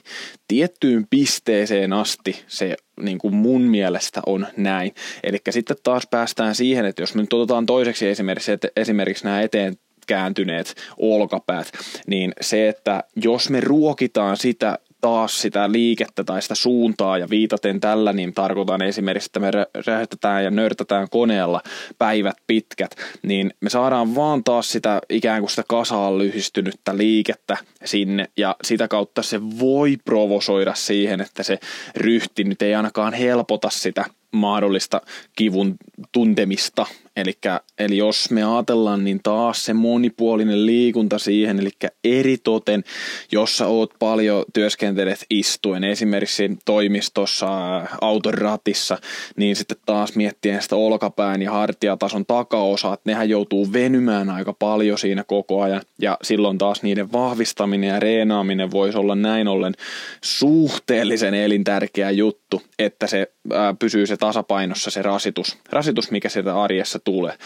Tiettyyn 0.47 1.07
pisteeseen 1.09 1.93
asti 1.93 2.43
se 2.47 2.75
niin 3.01 3.17
kuin 3.17 3.35
mun 3.35 3.61
mielestä 3.61 4.21
on 4.25 4.47
näin. 4.57 4.91
Eli 5.23 5.37
sitten 5.49 5.77
taas 5.83 6.07
päästään 6.11 6.55
siihen, 6.55 6.85
että 6.85 7.01
jos 7.01 7.15
me 7.15 7.21
nyt 7.21 7.33
otetaan 7.33 7.65
toiseksi 7.65 8.07
esimerkiksi, 8.07 8.51
esimerkiksi 8.75 9.23
nämä 9.23 9.41
eteen 9.41 9.77
kääntyneet 10.07 10.75
olkapäät, 10.97 11.71
niin 12.07 12.33
se, 12.41 12.69
että 12.69 13.03
jos 13.15 13.49
me 13.49 13.59
ruokitaan 13.59 14.37
sitä 14.37 14.79
taas 15.07 15.41
sitä 15.41 15.71
liikettä 15.71 16.23
tai 16.23 16.41
sitä 16.41 16.55
suuntaa 16.55 17.17
ja 17.17 17.29
viitaten 17.29 17.79
tällä, 17.79 18.13
niin 18.13 18.33
tarkoitan 18.33 18.81
esimerkiksi, 18.81 19.27
että 19.27 19.39
me 19.39 19.51
räjähtetään 19.87 20.43
ja 20.43 20.51
nörtätään 20.51 21.09
koneella 21.09 21.61
päivät 21.97 22.37
pitkät, 22.47 22.95
niin 23.23 23.53
me 23.61 23.69
saadaan 23.69 24.15
vaan 24.15 24.43
taas 24.43 24.71
sitä 24.71 25.01
ikään 25.09 25.41
kuin 25.41 25.49
sitä 25.49 25.63
kasaan 25.67 26.17
lyhistynyttä 26.17 26.97
liikettä 26.97 27.57
sinne 27.85 28.29
ja 28.37 28.55
sitä 28.63 28.87
kautta 28.87 29.21
se 29.21 29.41
voi 29.59 29.97
provosoida 30.05 30.73
siihen, 30.73 31.21
että 31.21 31.43
se 31.43 31.59
ryhti 31.95 32.43
nyt 32.43 32.61
ei 32.61 32.75
ainakaan 32.75 33.13
helpota 33.13 33.69
sitä 33.69 34.05
mahdollista 34.31 35.01
kivun 35.35 35.75
tuntemista. 36.11 36.85
Elikkä, 37.17 37.61
eli 37.79 37.97
jos 37.97 38.31
me 38.31 38.43
ajatellaan, 38.43 39.03
niin 39.03 39.19
taas 39.23 39.65
se 39.65 39.73
monipuolinen 39.73 40.65
liikunta 40.65 41.19
siihen, 41.19 41.59
eli 41.59 41.69
eritoten, 42.03 42.83
jos 43.31 43.57
sä 43.57 43.67
oot 43.67 43.93
paljon 43.99 44.45
työskentelet 44.53 45.25
istuen, 45.29 45.83
esimerkiksi 45.83 46.57
toimistossa, 46.65 47.81
auton 48.01 48.33
ratissa, 48.33 48.97
niin 49.35 49.55
sitten 49.55 49.77
taas 49.85 50.15
miettien 50.15 50.61
sitä 50.61 50.75
olkapään 50.75 51.41
ja 51.41 51.51
hartiatason 51.51 52.25
takaosaa, 52.25 52.93
että 52.93 53.09
nehän 53.09 53.29
joutuu 53.29 53.73
venymään 53.73 54.29
aika 54.29 54.53
paljon 54.53 54.97
siinä 54.97 55.23
koko 55.23 55.61
ajan, 55.61 55.81
ja 56.01 56.17
silloin 56.23 56.57
taas 56.57 56.83
niiden 56.83 57.11
vahvistaminen 57.11 57.87
ja 57.87 57.99
reenaaminen 57.99 58.71
voisi 58.71 58.97
olla 58.97 59.15
näin 59.15 59.47
ollen 59.47 59.73
suhteellisen 60.21 61.33
elintärkeä 61.33 62.11
juttu, 62.11 62.61
että 62.79 63.07
se 63.07 63.31
ää, 63.53 63.73
pysyy 63.79 64.05
se 64.05 64.17
tasapainossa 64.17 64.91
se 64.91 65.01
rasitus, 65.01 65.57
rasitus, 65.69 66.11
mikä 66.11 66.29
sieltä 66.29 66.61
arjessa 66.61 66.99
tulee. 67.07 67.37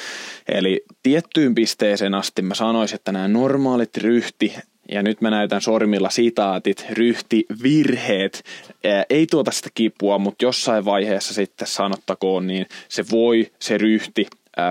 Eli 0.48 0.84
tiettyyn 1.04 1.56
pisteeseen 1.56 2.14
asti 2.14 2.42
mä 2.42 2.56
sanoisin, 2.56 2.96
että 2.96 3.12
nämä 3.12 3.28
normaalit 3.28 3.98
ryhti, 3.98 4.54
ja 4.92 5.04
nyt 5.04 5.22
mä 5.22 5.30
näytän 5.30 5.62
sormilla 5.62 6.10
sitaatit, 6.10 6.86
ryhti, 6.90 7.46
virheet, 7.64 8.44
ei 9.10 9.28
tuota 9.28 9.52
sitä 9.52 9.70
kipua, 9.74 10.18
mutta 10.18 10.46
jossain 10.46 10.86
vaiheessa 10.86 11.34
sitten 11.34 11.68
sanottakoon, 11.68 12.48
niin 12.48 12.66
se 12.90 13.04
voi 13.12 13.52
se 13.60 13.78
ryhti 13.78 14.28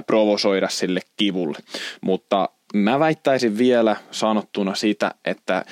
provosoida 0.07 0.69
sille 0.69 1.01
kivulle. 1.17 1.59
Mutta 2.01 2.49
mä 2.75 2.99
väittäisin 2.99 3.59
vielä 3.59 3.97
sanottuna 4.11 4.75
sitä, 4.75 5.15
että 5.25 5.65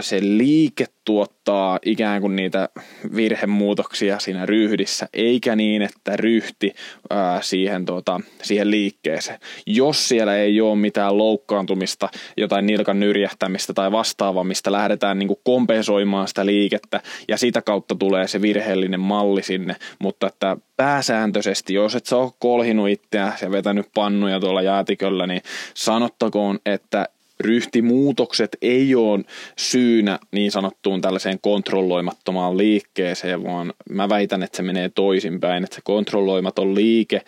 se 0.00 0.20
liike 0.20 0.86
tuottaa 1.04 1.37
ikään 1.84 2.20
kuin 2.20 2.36
niitä 2.36 2.68
virhemuutoksia 3.16 4.18
siinä 4.18 4.46
ryhdissä, 4.46 5.08
eikä 5.12 5.56
niin, 5.56 5.82
että 5.82 6.16
ryhti 6.16 6.72
ää, 7.10 7.42
siihen, 7.42 7.84
tota, 7.84 8.20
siihen 8.42 8.70
liikkeeseen. 8.70 9.40
Jos 9.66 10.08
siellä 10.08 10.36
ei 10.36 10.60
ole 10.60 10.76
mitään 10.76 11.18
loukkaantumista, 11.18 12.08
jotain 12.36 12.66
nilkan 12.66 13.00
nyrjähtämistä 13.00 13.72
tai 13.72 13.92
vastaavaa, 13.92 14.44
mistä 14.44 14.72
lähdetään 14.72 15.18
niin 15.18 15.28
kuin 15.28 15.40
kompensoimaan 15.44 16.28
sitä 16.28 16.46
liikettä 16.46 17.00
ja 17.28 17.36
sitä 17.36 17.62
kautta 17.62 17.94
tulee 17.94 18.28
se 18.28 18.42
virheellinen 18.42 19.00
malli 19.00 19.42
sinne, 19.42 19.76
mutta 19.98 20.26
että 20.26 20.56
pääsääntöisesti, 20.76 21.74
jos 21.74 21.94
et 21.94 22.06
sä 22.06 22.16
ole 22.16 22.32
kolhinut 22.38 22.88
itseä 22.88 23.32
ja 23.42 23.50
vetänyt 23.50 23.86
pannuja 23.94 24.40
tuolla 24.40 24.62
jäätiköllä, 24.62 25.26
niin 25.26 25.42
sanottakoon, 25.74 26.58
että 26.66 27.08
ryhtimuutokset 27.40 28.56
ei 28.62 28.94
ole 28.94 29.24
syynä 29.58 30.18
niin 30.32 30.50
sanottuun 30.50 31.00
tällaiseen 31.00 31.38
kontrolloimattomaan 31.40 32.58
liikkeeseen, 32.58 33.44
vaan 33.44 33.72
mä 33.90 34.08
väitän, 34.08 34.42
että 34.42 34.56
se 34.56 34.62
menee 34.62 34.88
toisinpäin, 34.88 35.64
että 35.64 35.74
se 35.74 35.80
kontrolloimaton 35.84 36.74
liike, 36.74 37.22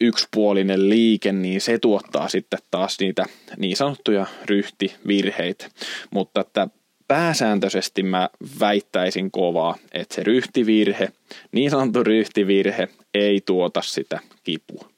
yksipuolinen 0.00 0.88
liike, 0.88 1.32
niin 1.32 1.60
se 1.60 1.78
tuottaa 1.78 2.28
sitten 2.28 2.58
taas 2.70 2.96
niitä 3.00 3.24
niin 3.58 3.76
sanottuja 3.76 4.26
ryhtivirheitä. 4.46 5.68
Mutta 6.10 6.40
että 6.40 6.68
pääsääntöisesti 7.08 8.02
mä 8.02 8.28
väittäisin 8.60 9.30
kovaa, 9.30 9.76
että 9.92 10.14
se 10.14 10.22
ryhtivirhe, 10.22 11.08
niin 11.52 11.70
sanottu 11.70 12.04
ryhtivirhe, 12.04 12.88
ei 13.14 13.40
tuota 13.46 13.82
sitä 13.82 14.20
kipua. 14.44 14.91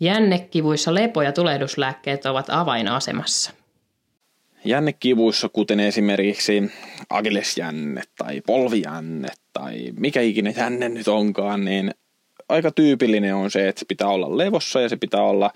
Jännekivuissa 0.00 0.94
lepo- 0.94 1.22
ja 1.22 1.32
tulehduslääkkeet 1.32 2.26
ovat 2.26 2.46
avainasemassa. 2.50 3.52
Jännekivuissa, 4.64 5.48
kuten 5.48 5.80
esimerkiksi 5.80 6.72
agilesjänne 7.10 8.02
tai 8.18 8.40
polvijänne 8.46 9.28
tai 9.52 9.92
mikä 9.98 10.20
ikinä 10.20 10.52
jänne 10.56 10.88
nyt 10.88 11.08
onkaan, 11.08 11.64
niin 11.64 11.94
aika 12.48 12.70
tyypillinen 12.70 13.34
on 13.34 13.50
se, 13.50 13.68
että 13.68 13.78
se 13.78 13.86
pitää 13.88 14.08
olla 14.08 14.38
levossa 14.38 14.80
ja 14.80 14.88
se 14.88 14.96
pitää 14.96 15.22
olla 15.22 15.50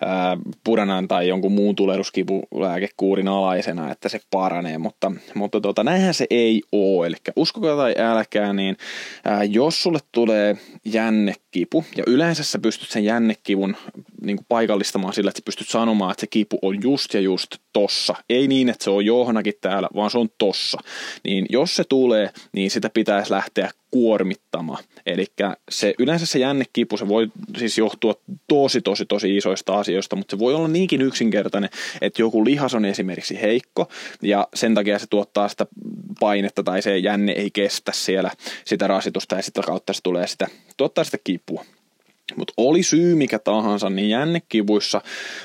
ää, 0.00 0.36
puranan 0.64 1.08
tai 1.08 1.28
jonkun 1.28 1.52
muun 1.52 1.76
tulehduskivulääkekuurin 1.76 3.28
alaisena, 3.28 3.92
että 3.92 4.08
se 4.08 4.20
paranee, 4.30 4.78
mutta, 4.78 5.12
mutta 5.34 5.60
tota, 5.60 5.84
näinhän 5.84 6.14
se 6.14 6.26
ei 6.30 6.62
ole. 6.72 7.06
Eli 7.06 7.16
uskokaa 7.36 7.76
tai 7.76 7.94
älkää, 7.98 8.52
niin 8.52 8.76
ää, 9.24 9.44
jos 9.44 9.82
sulle 9.82 9.98
tulee 10.12 10.56
jännekipu, 10.84 11.84
ja 11.96 12.04
yleensä 12.06 12.44
sä 12.44 12.58
pystyt 12.58 12.88
sen 12.88 13.04
jännekivun 13.04 13.76
niin 14.22 14.36
kuin 14.36 14.46
paikallistamaan 14.48 15.12
sillä, 15.12 15.28
että 15.28 15.40
sä 15.40 15.44
pystyt 15.44 15.68
sanomaan, 15.68 16.10
että 16.10 16.20
se 16.20 16.26
kipu 16.26 16.58
on 16.62 16.82
just 16.82 17.14
ja 17.14 17.20
just 17.20 17.56
tossa. 17.72 18.14
Ei 18.30 18.48
niin, 18.48 18.68
että 18.68 18.84
se 18.84 18.90
on 18.90 19.04
johonkin 19.04 19.54
täällä, 19.60 19.88
vaan 19.94 20.10
se 20.10 20.18
on 20.18 20.28
tossa. 20.38 20.78
Niin 21.24 21.46
jos 21.50 21.76
se 21.76 21.84
tulee, 21.84 22.30
niin 22.52 22.70
sitä 22.70 22.90
pitäisi 22.90 23.30
lähteä 23.30 23.70
kuormittama. 23.90 24.78
Eli 25.06 25.26
se, 25.70 25.94
yleensä 25.98 26.26
se 26.26 26.38
jännekipu, 26.38 26.96
se 26.96 27.08
voi 27.08 27.28
siis 27.56 27.78
johtua 27.78 28.14
tosi, 28.48 28.80
tosi, 28.80 29.06
tosi 29.06 29.36
isoista 29.36 29.78
asioista, 29.78 30.16
mutta 30.16 30.36
se 30.36 30.38
voi 30.38 30.54
olla 30.54 30.68
niinkin 30.68 31.02
yksinkertainen, 31.02 31.70
että 32.00 32.22
joku 32.22 32.44
lihas 32.44 32.74
on 32.74 32.84
esimerkiksi 32.84 33.42
heikko, 33.42 33.88
ja 34.22 34.48
sen 34.54 34.74
takia 34.74 34.98
se 34.98 35.06
tuottaa 35.06 35.48
sitä 35.48 35.66
painetta, 36.20 36.62
tai 36.62 36.82
se 36.82 36.98
jänne 36.98 37.32
ei 37.32 37.50
kestä 37.50 37.92
siellä 37.92 38.30
sitä 38.64 38.86
rasitusta, 38.86 39.36
ja 39.36 39.42
sitä 39.42 39.62
kautta 39.62 39.92
se 39.92 40.00
tulee 40.02 40.26
sitä, 40.26 40.46
tuottaa 40.76 41.04
sitä 41.04 41.18
kipua. 41.24 41.64
Mutta 42.36 42.52
oli 42.56 42.82
syy 42.82 43.14
mikä 43.14 43.38
tahansa, 43.38 43.90
niin 43.90 44.10
jännekivuissa 44.10 45.00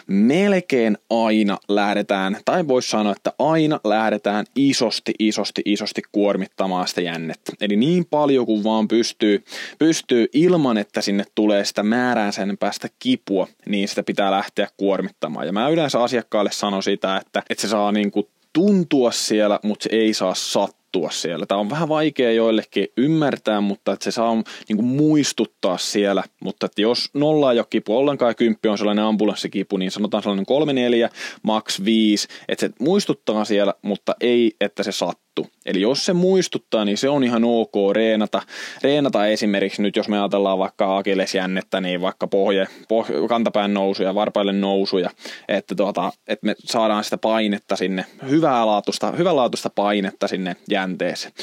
melkein 0.07 0.97
aina 1.09 1.57
lähdetään, 1.67 2.37
tai 2.45 2.67
voisi 2.67 2.89
sanoa, 2.89 3.11
että 3.11 3.33
aina 3.39 3.79
lähdetään 3.83 4.45
isosti, 4.55 5.13
isosti, 5.19 5.61
isosti 5.65 6.01
kuormittamaan 6.11 6.87
sitä 6.87 7.01
jännettä. 7.01 7.51
Eli 7.61 7.75
niin 7.75 8.05
paljon 8.05 8.45
kuin 8.45 8.63
vaan 8.63 8.87
pystyy, 8.87 9.43
pystyy 9.79 10.27
ilman, 10.33 10.77
että 10.77 11.01
sinne 11.01 11.23
tulee 11.35 11.65
sitä 11.65 11.83
määrään 11.83 12.33
sen 12.33 12.57
päästä 12.57 12.87
kipua, 12.99 13.47
niin 13.65 13.87
sitä 13.87 14.03
pitää 14.03 14.31
lähteä 14.31 14.67
kuormittamaan. 14.77 15.45
Ja 15.45 15.53
mä 15.53 15.69
yleensä 15.69 16.03
asiakkaalle 16.03 16.51
sanon 16.51 16.83
sitä, 16.83 17.17
että, 17.17 17.43
että 17.49 17.61
se 17.61 17.67
saa 17.67 17.91
niinku 17.91 18.29
tuntua 18.53 19.11
siellä, 19.11 19.59
mutta 19.63 19.83
se 19.83 19.89
ei 19.95 20.13
saa 20.13 20.33
sattua 20.35 20.82
muuttua 20.93 21.11
siellä. 21.11 21.45
Tämä 21.45 21.59
on 21.59 21.69
vähän 21.69 21.89
vaikea 21.89 22.31
joillekin 22.31 22.87
ymmärtää, 22.97 23.61
mutta 23.61 23.91
että 23.91 24.03
se 24.03 24.11
saa 24.11 24.33
niin 24.69 24.77
kuin 24.77 24.85
muistuttaa 24.85 25.77
siellä. 25.77 26.23
Mutta 26.43 26.65
että 26.65 26.81
jos 26.81 27.09
nolla 27.13 27.51
ei 27.51 27.59
ole 27.59 27.65
kipu 27.69 27.97
ollenkaan 27.97 28.29
ja 28.29 28.35
kymppi 28.35 28.69
on 28.69 28.77
sellainen 28.77 29.05
ambulanssikipu, 29.05 29.77
niin 29.77 29.91
sanotaan 29.91 30.23
sellainen 30.23 30.45
kolme 30.45 30.73
neljä, 30.73 31.09
max 31.43 31.83
viisi, 31.85 32.27
että 32.47 32.67
se 32.67 32.73
muistuttaa 32.79 33.45
siellä, 33.45 33.73
mutta 33.81 34.15
ei, 34.21 34.55
että 34.61 34.83
se 34.83 34.91
sattuu 34.91 35.22
juttu. 35.37 35.53
Eli 35.65 35.81
jos 35.81 36.05
se 36.05 36.13
muistuttaa, 36.13 36.85
niin 36.85 36.97
se 36.97 37.09
on 37.09 37.23
ihan 37.23 37.43
ok 37.43 37.73
reenata. 37.93 38.41
Reenata 38.83 39.27
esimerkiksi 39.27 39.81
nyt, 39.81 39.95
jos 39.95 40.07
me 40.07 40.19
ajatellaan 40.19 40.59
vaikka 40.59 40.97
akilesjännettä, 40.97 41.81
niin 41.81 42.01
vaikka 42.01 42.27
pohje, 42.27 42.67
pohje 42.87 43.27
kantapään 43.27 43.73
nousuja, 43.73 44.15
varpaille 44.15 44.53
nousuja, 44.53 45.09
että, 45.47 45.75
tuota, 45.75 46.11
että 46.27 46.45
me 46.45 46.55
saadaan 46.59 47.03
sitä 47.03 47.17
painetta 47.17 47.75
sinne, 47.75 48.05
hyvää 48.29 48.65
laatusta, 48.65 49.11
hyvänlaatuista 49.11 49.69
painetta 49.69 50.27
sinne 50.27 50.55
jänteeseen. 50.69 51.33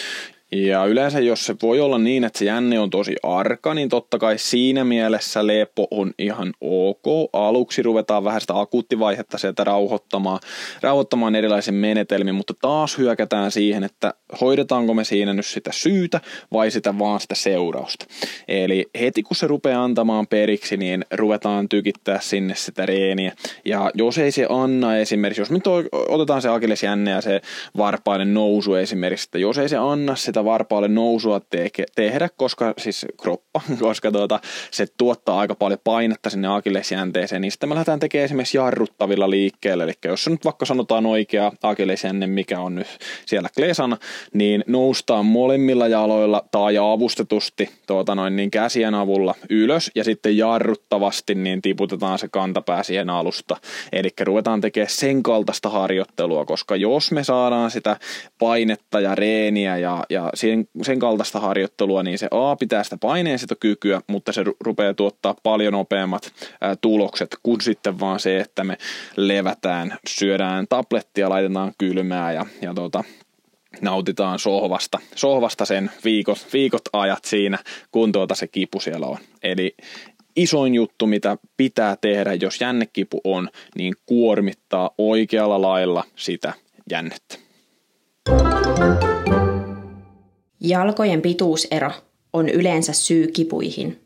Ja 0.53 0.85
yleensä 0.85 1.21
jos 1.21 1.47
se 1.47 1.55
voi 1.63 1.81
olla 1.81 1.99
niin, 1.99 2.25
että 2.25 2.39
se 2.39 2.45
jänne 2.45 2.79
on 2.79 2.91
tosi 2.91 3.17
arka, 3.23 3.75
niin 3.75 3.89
totta 3.89 4.19
kai 4.19 4.39
siinä 4.39 4.85
mielessä 4.85 5.47
lepo 5.47 5.87
on 5.91 6.13
ihan 6.19 6.53
ok. 6.61 7.31
Aluksi 7.33 7.83
ruvetaan 7.83 8.25
vähän 8.25 8.41
sitä 8.41 8.61
akuuttivaihetta 8.61 9.39
sieltä 9.39 9.65
rauhoittamaan, 9.65 10.41
rauhoittamaan 10.81 11.35
erilaisen 11.35 11.75
menetelmin, 11.75 12.35
mutta 12.35 12.55
taas 12.61 12.99
hyökätään 12.99 13.51
siihen, 13.51 13.85
että 13.85 14.15
hoidetaanko 14.41 14.95
me 14.95 15.05
siinä 15.05 15.33
nyt 15.33 15.47
sitä 15.47 15.71
syytä 15.73 16.21
vai 16.53 16.71
sitä 16.71 16.99
vaan 16.99 17.21
sitä 17.21 17.35
seurausta. 17.35 18.07
Eli 18.49 18.87
heti 19.01 19.23
kun 19.23 19.37
se 19.37 19.47
rupeaa 19.47 19.85
antamaan 19.85 20.27
periksi, 20.27 20.77
niin 20.77 21.05
ruvetaan 21.15 21.69
tykittää 21.69 22.21
sinne 22.21 22.55
sitä 22.55 22.87
reeniä. 22.87 23.33
Ja 23.65 23.91
jos 23.95 24.19
ei 24.19 24.33
se 24.33 24.47
anna 24.49 24.97
esimerkiksi, 24.97 25.41
jos 25.41 25.51
nyt 25.51 25.65
otetaan 26.09 26.43
se 26.43 26.49
akillesjänne 26.49 27.11
ja 27.11 27.21
se 27.21 27.41
varpainen 27.77 28.35
nousu 28.35 28.75
esimerkiksi, 28.75 29.27
että 29.27 29.39
jos 29.39 29.59
ei 29.59 29.69
se 29.69 29.77
anna 29.77 30.17
sitä 30.17 30.40
sitä 30.41 30.45
varpaalle 30.45 30.89
nousua 30.89 31.41
te- 31.41 31.71
tehdä, 31.95 32.29
koska 32.37 32.75
siis 32.79 33.07
kroppa, 33.23 33.61
koska 33.81 34.13
tuota, 34.13 34.41
se 34.71 34.87
tuottaa 34.99 35.39
aika 35.39 35.55
paljon 35.55 35.81
painetta 35.85 36.31
sinne 36.31 36.49
akillesjänteeseen, 36.49 37.43
niin 37.43 37.53
sitten 37.53 37.69
me 37.69 37.75
lähdetään 37.75 38.01
tekemään 38.01 38.25
esimerkiksi 38.25 38.57
jarruttavilla 38.57 39.31
liikkeellä, 39.31 39.85
eli 39.85 39.93
jos 40.05 40.29
nyt 40.29 40.45
vaikka 40.45 40.67
sanotaan 40.67 41.07
oikea 41.07 41.53
akillesjänne, 41.63 42.27
mikä 42.27 42.61
on 42.61 42.75
nyt 42.75 42.87
siellä 43.27 43.49
klesana, 43.57 43.97
niin 44.35 44.65
noustaan 44.67 45.27
molemmilla 45.27 45.89
jaloilla 45.89 46.45
tai 46.51 46.79
avustetusti 46.79 47.71
tuota 47.87 48.15
noin, 48.15 48.37
niin 48.37 48.51
käsien 48.51 48.95
avulla 48.95 49.35
ylös. 49.51 49.91
Ja 49.95 50.05
sitten 50.05 50.37
jarruttavasti 50.37 51.35
niin 51.35 51.63
tiputetaan 51.63 52.19
se 52.19 52.29
kantapää 52.29 52.83
siihen 52.83 53.11
alusta. 53.11 53.57
Eli 53.93 54.09
ruvetaan 54.21 54.61
tekemään 54.61 54.91
sen 54.91 55.23
kaltaista 55.23 55.69
harjoittelua, 55.69 56.45
koska 56.45 56.77
jos 56.77 57.13
me 57.13 57.25
saadaan 57.25 57.71
sitä 57.71 57.97
painetta 58.39 59.01
ja 59.01 59.15
reeniä 59.15 59.77
ja, 59.77 60.05
ja 60.11 60.30
sen, 60.35 60.69
sen 60.83 60.99
kaltaista 60.99 61.41
harjoittelua, 61.41 62.03
niin 62.03 62.19
se 62.19 62.29
A 62.31 62.57
pitää 62.57 62.85
sitä 62.85 62.97
paineensietokykyä, 62.97 64.01
mutta 64.07 64.33
se 64.33 64.45
rupeaa 64.61 64.95
tuottaa 64.95 65.35
paljon 65.43 65.73
nopeammat 65.73 66.33
ää, 66.61 66.77
tulokset 66.77 67.37
kuin 67.43 67.61
sitten 67.61 68.01
vaan 68.01 68.21
se, 68.21 68.41
että 68.41 68.65
me 68.65 68.77
levätään, 69.17 69.99
syödään 70.09 70.67
tablettia, 70.69 71.29
laitetaan 71.29 71.73
kylmää 71.79 72.33
ja, 72.33 72.47
ja 72.63 72.75
tota, 72.75 73.05
nautitaan 73.81 74.39
sohvasta, 74.39 74.99
sohvasta 75.15 75.65
sen 75.65 75.91
viikot, 76.05 76.47
viikot 76.53 76.83
ajat 76.93 77.25
siinä, 77.25 77.59
kun 77.91 78.13
tuota 78.13 78.35
se 78.35 78.47
kipu 78.47 78.81
siellä 78.81 79.07
on. 79.07 79.19
Eli 79.43 79.77
isoin 80.37 80.75
juttu, 80.75 81.07
mitä 81.07 81.37
pitää 81.57 81.97
tehdä, 82.01 82.35
jos 82.35 82.61
jännekipu 82.61 83.21
on, 83.25 83.49
niin 83.75 83.95
kuormittaa 84.07 84.91
oikealla 84.99 85.63
lailla 85.63 86.05
sitä 86.17 86.53
jännettä. 86.91 87.37
Jalkojen 90.61 91.23
pituusero 91.23 91.91
on 92.33 92.49
yleensä 92.49 92.93
syy 92.93 93.27
kipuihin. 93.27 94.01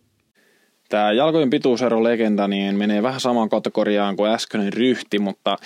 Tämä 0.88 1.12
jalkojen 1.12 1.50
pituusero 1.50 2.04
legenda 2.04 2.48
niin 2.48 2.76
menee 2.76 3.02
vähän 3.02 3.20
samaan 3.20 3.48
kategoriaan 3.48 4.16
kuin 4.16 4.30
äskeinen 4.30 4.72
ryhti, 4.72 5.18
mutta 5.18 5.56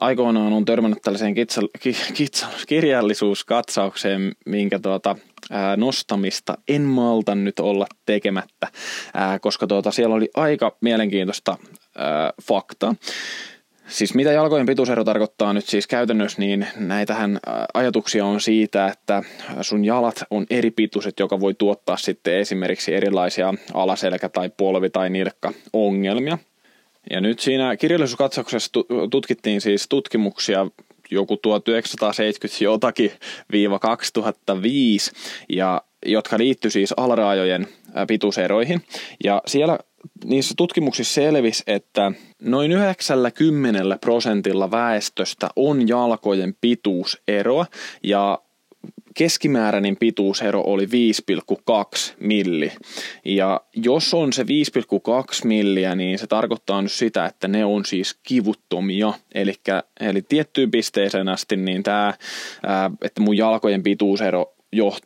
aikoinaan 0.00 0.52
on 0.52 0.64
törmännyt 0.64 1.02
tällaiseen 1.02 1.34
kitsal, 1.34 1.68
ki, 1.80 1.96
kitsal, 2.14 2.50
kirjallisuuskatsaukseen, 2.66 4.32
minkä 4.46 4.78
tuota, 4.78 5.16
ää, 5.50 5.76
nostamista 5.76 6.58
en 6.68 6.82
malta 6.82 7.34
nyt 7.34 7.60
olla 7.60 7.86
tekemättä, 8.06 8.68
ää, 9.14 9.38
koska 9.38 9.66
tuota, 9.66 9.90
siellä 9.90 10.14
oli 10.14 10.28
aika 10.36 10.76
mielenkiintoista 10.80 11.58
ää, 11.96 12.32
faktaa. 12.42 12.94
Siis 13.88 14.14
mitä 14.14 14.32
jalkojen 14.32 14.66
pituusero 14.66 15.04
tarkoittaa 15.04 15.52
nyt 15.52 15.66
siis 15.66 15.86
käytännössä, 15.86 16.40
niin 16.40 16.66
näitähän 16.76 17.38
ajatuksia 17.74 18.24
on 18.24 18.40
siitä, 18.40 18.86
että 18.86 19.22
sun 19.60 19.84
jalat 19.84 20.22
on 20.30 20.46
eri 20.50 20.70
pituiset, 20.70 21.20
joka 21.20 21.40
voi 21.40 21.54
tuottaa 21.54 21.96
sitten 21.96 22.38
esimerkiksi 22.38 22.94
erilaisia 22.94 23.54
alaselkä- 23.74 24.28
tai 24.28 24.50
polvi- 24.56 24.90
tai 24.90 25.10
nilkka-ongelmia. 25.10 26.38
Ja 27.10 27.20
nyt 27.20 27.38
siinä 27.38 27.76
kirjallisuuskatsauksessa 27.76 28.70
tutkittiin 29.10 29.60
siis 29.60 29.88
tutkimuksia 29.88 30.66
joku 31.10 31.36
1970 31.36 32.64
jotakin 32.64 33.12
viiva 33.52 33.78
2005, 33.78 35.12
ja 35.48 35.82
jotka 36.06 36.38
liittyi 36.38 36.70
siis 36.70 36.94
alaraajojen 36.96 37.66
pituuseroihin. 38.08 38.82
Ja 39.24 39.42
siellä 39.46 39.78
niissä 40.24 40.54
tutkimuksissa 40.56 41.14
selvisi, 41.14 41.62
että 41.66 42.12
noin 42.42 42.72
90 42.72 43.98
prosentilla 44.00 44.70
väestöstä 44.70 45.48
on 45.56 45.88
jalkojen 45.88 46.56
pituuseroa 46.60 47.66
ja 48.02 48.38
keskimääräinen 49.14 49.96
pituusero 49.96 50.62
oli 50.66 50.86
5,2 50.86 50.90
milli. 52.20 52.72
Ja 53.24 53.60
jos 53.76 54.14
on 54.14 54.32
se 54.32 54.42
5,2 54.42 54.48
milliä, 55.44 55.94
niin 55.94 56.18
se 56.18 56.26
tarkoittaa 56.26 56.82
nyt 56.82 56.92
sitä, 56.92 57.26
että 57.26 57.48
ne 57.48 57.64
on 57.64 57.84
siis 57.84 58.18
kivuttomia. 58.22 59.12
Elikkä, 59.34 59.82
eli 60.00 60.22
tiettyyn 60.22 60.70
pisteeseen 60.70 61.28
asti, 61.28 61.56
niin 61.56 61.82
tämä, 61.82 62.14
että 63.02 63.20
mun 63.20 63.36
jalkojen 63.36 63.82
pituusero 63.82 64.54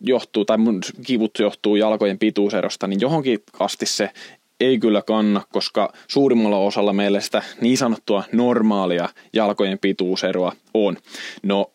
johtuu, 0.01 0.45
tai 0.45 0.59
mun 0.59 0.81
kivut 1.07 1.39
johtuu 1.39 1.77
jalkojen 1.77 2.19
pituuserosta, 2.19 2.87
niin 2.87 3.01
johonkin 3.01 3.43
asti 3.59 3.87
se 3.87 4.11
ei 4.63 4.79
kyllä 4.79 5.03
kanna, 5.03 5.43
koska 5.53 5.93
suurimmalla 6.09 6.59
osalla 6.59 6.93
meillä 6.93 7.21
sitä 7.21 7.43
niin 7.61 7.77
sanottua 7.77 8.25
normaalia 8.33 9.09
jalkojen 9.33 9.79
pituuseroa 9.79 10.53
on. 10.75 10.97
No, 11.43 11.71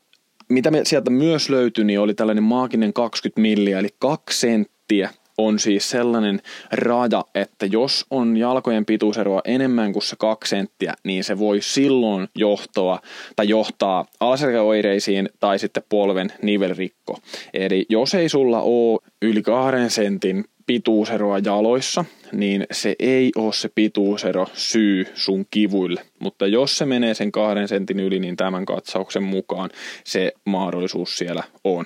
mitä 0.50 0.72
me 0.72 0.82
sieltä 0.84 1.10
myös 1.10 1.50
löytyi, 1.50 1.84
niin 1.84 2.00
oli 2.00 2.14
tällainen 2.14 2.44
maaginen 2.44 2.94
20 2.94 3.42
milliä, 3.42 3.80
eli 3.80 3.90
kaksi 4.00 4.40
senttiä 4.40 5.10
on 5.38 5.60
siis 5.60 5.90
sellainen 5.90 6.42
raja, 6.72 7.26
että 7.36 7.66
jos 7.66 8.06
on 8.10 8.38
jalkojen 8.38 8.86
pituuseroa 8.86 9.42
enemmän 9.46 9.94
kuin 9.94 10.04
se 10.04 10.16
kaksi 10.20 10.50
senttiä, 10.50 10.94
niin 11.04 11.24
se 11.24 11.40
voi 11.40 11.62
silloin 11.62 12.28
johtaa 12.36 13.02
tai 13.36 13.50
johtaa 13.50 14.06
alaselkäoireisiin 14.20 15.30
tai 15.40 15.60
sitten 15.60 15.84
polven 15.90 16.34
nivelrikko. 16.42 17.18
Eli 17.54 17.86
jos 17.90 18.14
ei 18.14 18.30
sulla 18.30 18.62
ole 18.62 19.00
yli 19.22 19.42
kahden 19.42 19.90
sentin 19.90 20.46
pituuseroa 20.68 21.40
jaloissa, 21.40 22.06
niin 22.32 22.66
se 22.72 22.96
ei 23.00 23.32
ole 23.36 23.54
se 23.54 23.70
pituusero 23.76 24.48
syy 24.54 25.08
sun 25.14 25.46
kivuille. 25.52 26.02
Mutta 26.20 26.48
jos 26.48 26.78
se 26.78 26.86
menee 26.86 27.14
sen 27.14 27.32
kahden 27.32 27.68
sentin 27.68 28.00
yli, 28.00 28.20
niin 28.20 28.38
tämän 28.38 28.66
katsauksen 28.66 29.24
mukaan 29.24 29.70
se 30.04 30.34
mahdollisuus 30.46 31.18
siellä 31.18 31.44
on. 31.64 31.86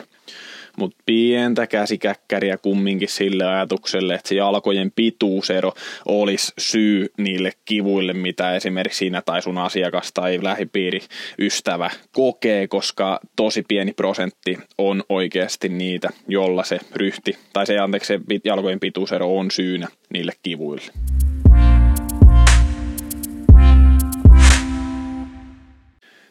Mutta 0.77 0.97
pientä 1.05 1.67
käsikäkkäriä 1.67 2.57
kumminkin 2.57 3.09
sille 3.09 3.45
ajatukselle, 3.45 4.15
että 4.15 4.29
se 4.29 4.35
jalkojen 4.35 4.91
pituusero 4.95 5.73
olisi 6.05 6.53
syy 6.57 7.07
niille 7.17 7.51
kivuille, 7.65 8.13
mitä 8.13 8.55
esimerkiksi 8.55 8.97
sinä 8.97 9.21
tai 9.21 9.41
sun 9.41 9.57
asiakas 9.57 10.11
tai 10.13 10.39
lähipiiri 10.41 10.99
ystävä 11.39 11.89
kokee, 12.11 12.67
koska 12.67 13.19
tosi 13.35 13.63
pieni 13.67 13.93
prosentti 13.93 14.57
on 14.77 15.03
oikeasti 15.09 15.69
niitä, 15.69 16.09
jolla 16.27 16.63
se 16.63 16.79
ryhti, 16.95 17.37
tai 17.53 17.67
se 17.67 17.79
anteeksi 17.79 18.07
se 18.07 18.19
jalkojen 18.43 18.79
pituusero 18.79 19.37
on 19.37 19.51
syynä 19.51 19.87
niille 20.13 20.31
kivuille. 20.43 20.91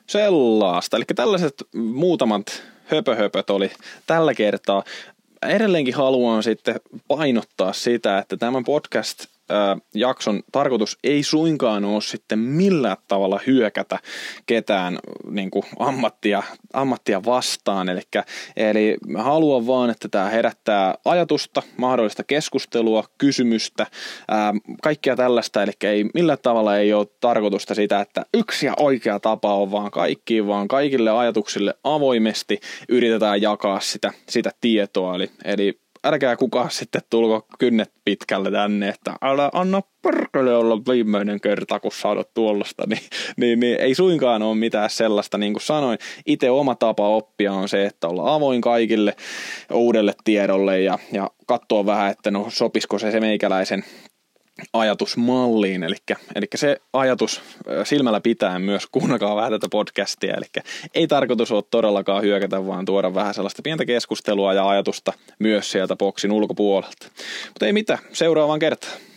Sellaista. 0.07 0.97
Eli 0.97 1.05
tällaiset 1.15 1.55
muutamat 1.75 2.63
höpöhöpöt 2.91 3.51
oli 3.51 3.71
tällä 4.07 4.35
kertaa. 4.35 4.85
Edelleenkin 5.43 5.95
haluan 5.95 6.43
sitten 6.43 6.81
painottaa 7.09 7.73
sitä, 7.73 8.19
että 8.19 8.37
tämän 8.37 8.65
podcast 8.65 9.27
jakson 9.95 10.43
tarkoitus 10.53 10.99
ei 11.05 11.23
suinkaan 11.23 11.85
ole 11.85 12.01
sitten 12.01 12.39
millään 12.39 12.97
tavalla 13.09 13.41
hyökätä 13.47 13.99
ketään 14.47 14.99
niin 15.31 15.51
kuin 15.51 15.65
ammattia, 15.79 16.43
ammattia 16.73 17.25
vastaan. 17.25 17.89
Eli, 17.89 18.01
eli 18.57 18.97
mä 19.07 19.23
haluan 19.23 19.67
vaan, 19.67 19.91
että 19.91 20.09
tämä 20.09 20.29
herättää 20.29 20.95
ajatusta, 21.05 21.63
mahdollista 21.77 22.25
keskustelua, 22.25 23.05
kysymystä, 23.19 23.87
ää, 24.29 24.55
kaikkea 24.83 25.17
tällaista. 25.17 25.63
Eli 25.63 25.73
ei, 25.85 26.05
millään 26.15 26.39
tavalla 26.43 26.77
ei 26.77 26.93
ole 26.93 27.07
tarkoitusta 27.21 27.75
sitä, 27.75 28.01
että 28.01 28.27
yksi 28.35 28.67
ja 28.67 28.75
oikea 28.77 29.21
tapa 29.21 29.55
on 29.55 29.71
vaan 29.71 29.91
kaikkiin, 29.91 30.47
vaan 30.47 30.69
kaikille 30.69 31.11
ajatuksille 31.11 31.75
avoimesti 31.85 32.61
yritetään 32.89 33.43
jakaa 33.43 33.81
sitä, 33.81 34.13
sitä 34.29 34.51
tietoa. 34.61 35.15
Eli, 35.15 35.31
eli 35.45 35.81
älkää 36.05 36.37
kukaan 36.37 36.71
sitten 36.71 37.03
tulko 37.11 37.47
kynnet 37.59 37.93
pitkälle 38.05 38.51
tänne, 38.51 38.89
että 38.89 39.15
älä 39.23 39.51
anna 39.53 39.83
perkele 40.03 40.57
olla 40.57 40.79
viimeinen 40.79 41.41
kerta, 41.41 41.81
kun 41.81 41.93
saadut 41.93 42.35
tuollaista, 42.35 42.85
niin, 42.89 43.03
niin, 43.37 43.61
niin, 43.61 43.81
ei 43.81 43.95
suinkaan 43.95 44.43
ole 44.43 44.55
mitään 44.57 44.91
sellaista, 44.91 45.39
niin 45.39 45.53
kuin 45.53 45.63
sanoin, 45.63 45.99
itse 46.27 46.51
oma 46.51 46.75
tapa 46.75 47.09
oppia 47.09 47.53
on 47.53 47.69
se, 47.69 47.87
että 47.87 48.09
olla 48.09 48.35
avoin 48.35 48.61
kaikille 48.61 49.17
uudelle 49.73 50.15
tiedolle 50.25 50.81
ja, 50.81 50.99
ja 51.13 51.31
katsoa 51.47 51.87
vähän, 51.87 52.11
että 52.11 52.31
no 52.31 52.47
sopisiko 52.49 52.99
se 52.99 53.11
se 53.11 53.21
meikäläisen 53.21 53.85
ajatusmalliin, 54.73 55.83
eli, 55.83 55.97
eli 56.35 56.47
se 56.55 56.81
ajatus 56.93 57.43
silmällä 57.85 58.21
pitää 58.21 58.59
myös, 58.59 58.87
kuunnakaa 58.93 59.37
vähän 59.37 59.53
tätä 59.53 59.69
podcastia, 59.71 60.35
eli 60.35 60.65
ei 60.95 61.07
tarkoitus 61.09 61.53
ole 61.53 61.65
todellakaan 61.71 62.23
hyökätä, 62.23 62.67
vaan 62.67 62.85
tuoda 62.85 63.15
vähän 63.15 63.35
sellaista 63.35 63.63
pientä 63.63 63.85
keskustelua 63.85 64.55
ja 64.55 64.69
ajatusta 64.69 65.13
myös 65.39 65.71
sieltä 65.71 65.97
boksin 65.97 66.33
ulkopuolelta. 66.33 67.07
Mutta 67.49 67.67
ei 67.67 67.73
mitään, 67.73 67.99
seuraavaan 68.13 68.59
kertaan. 68.59 69.10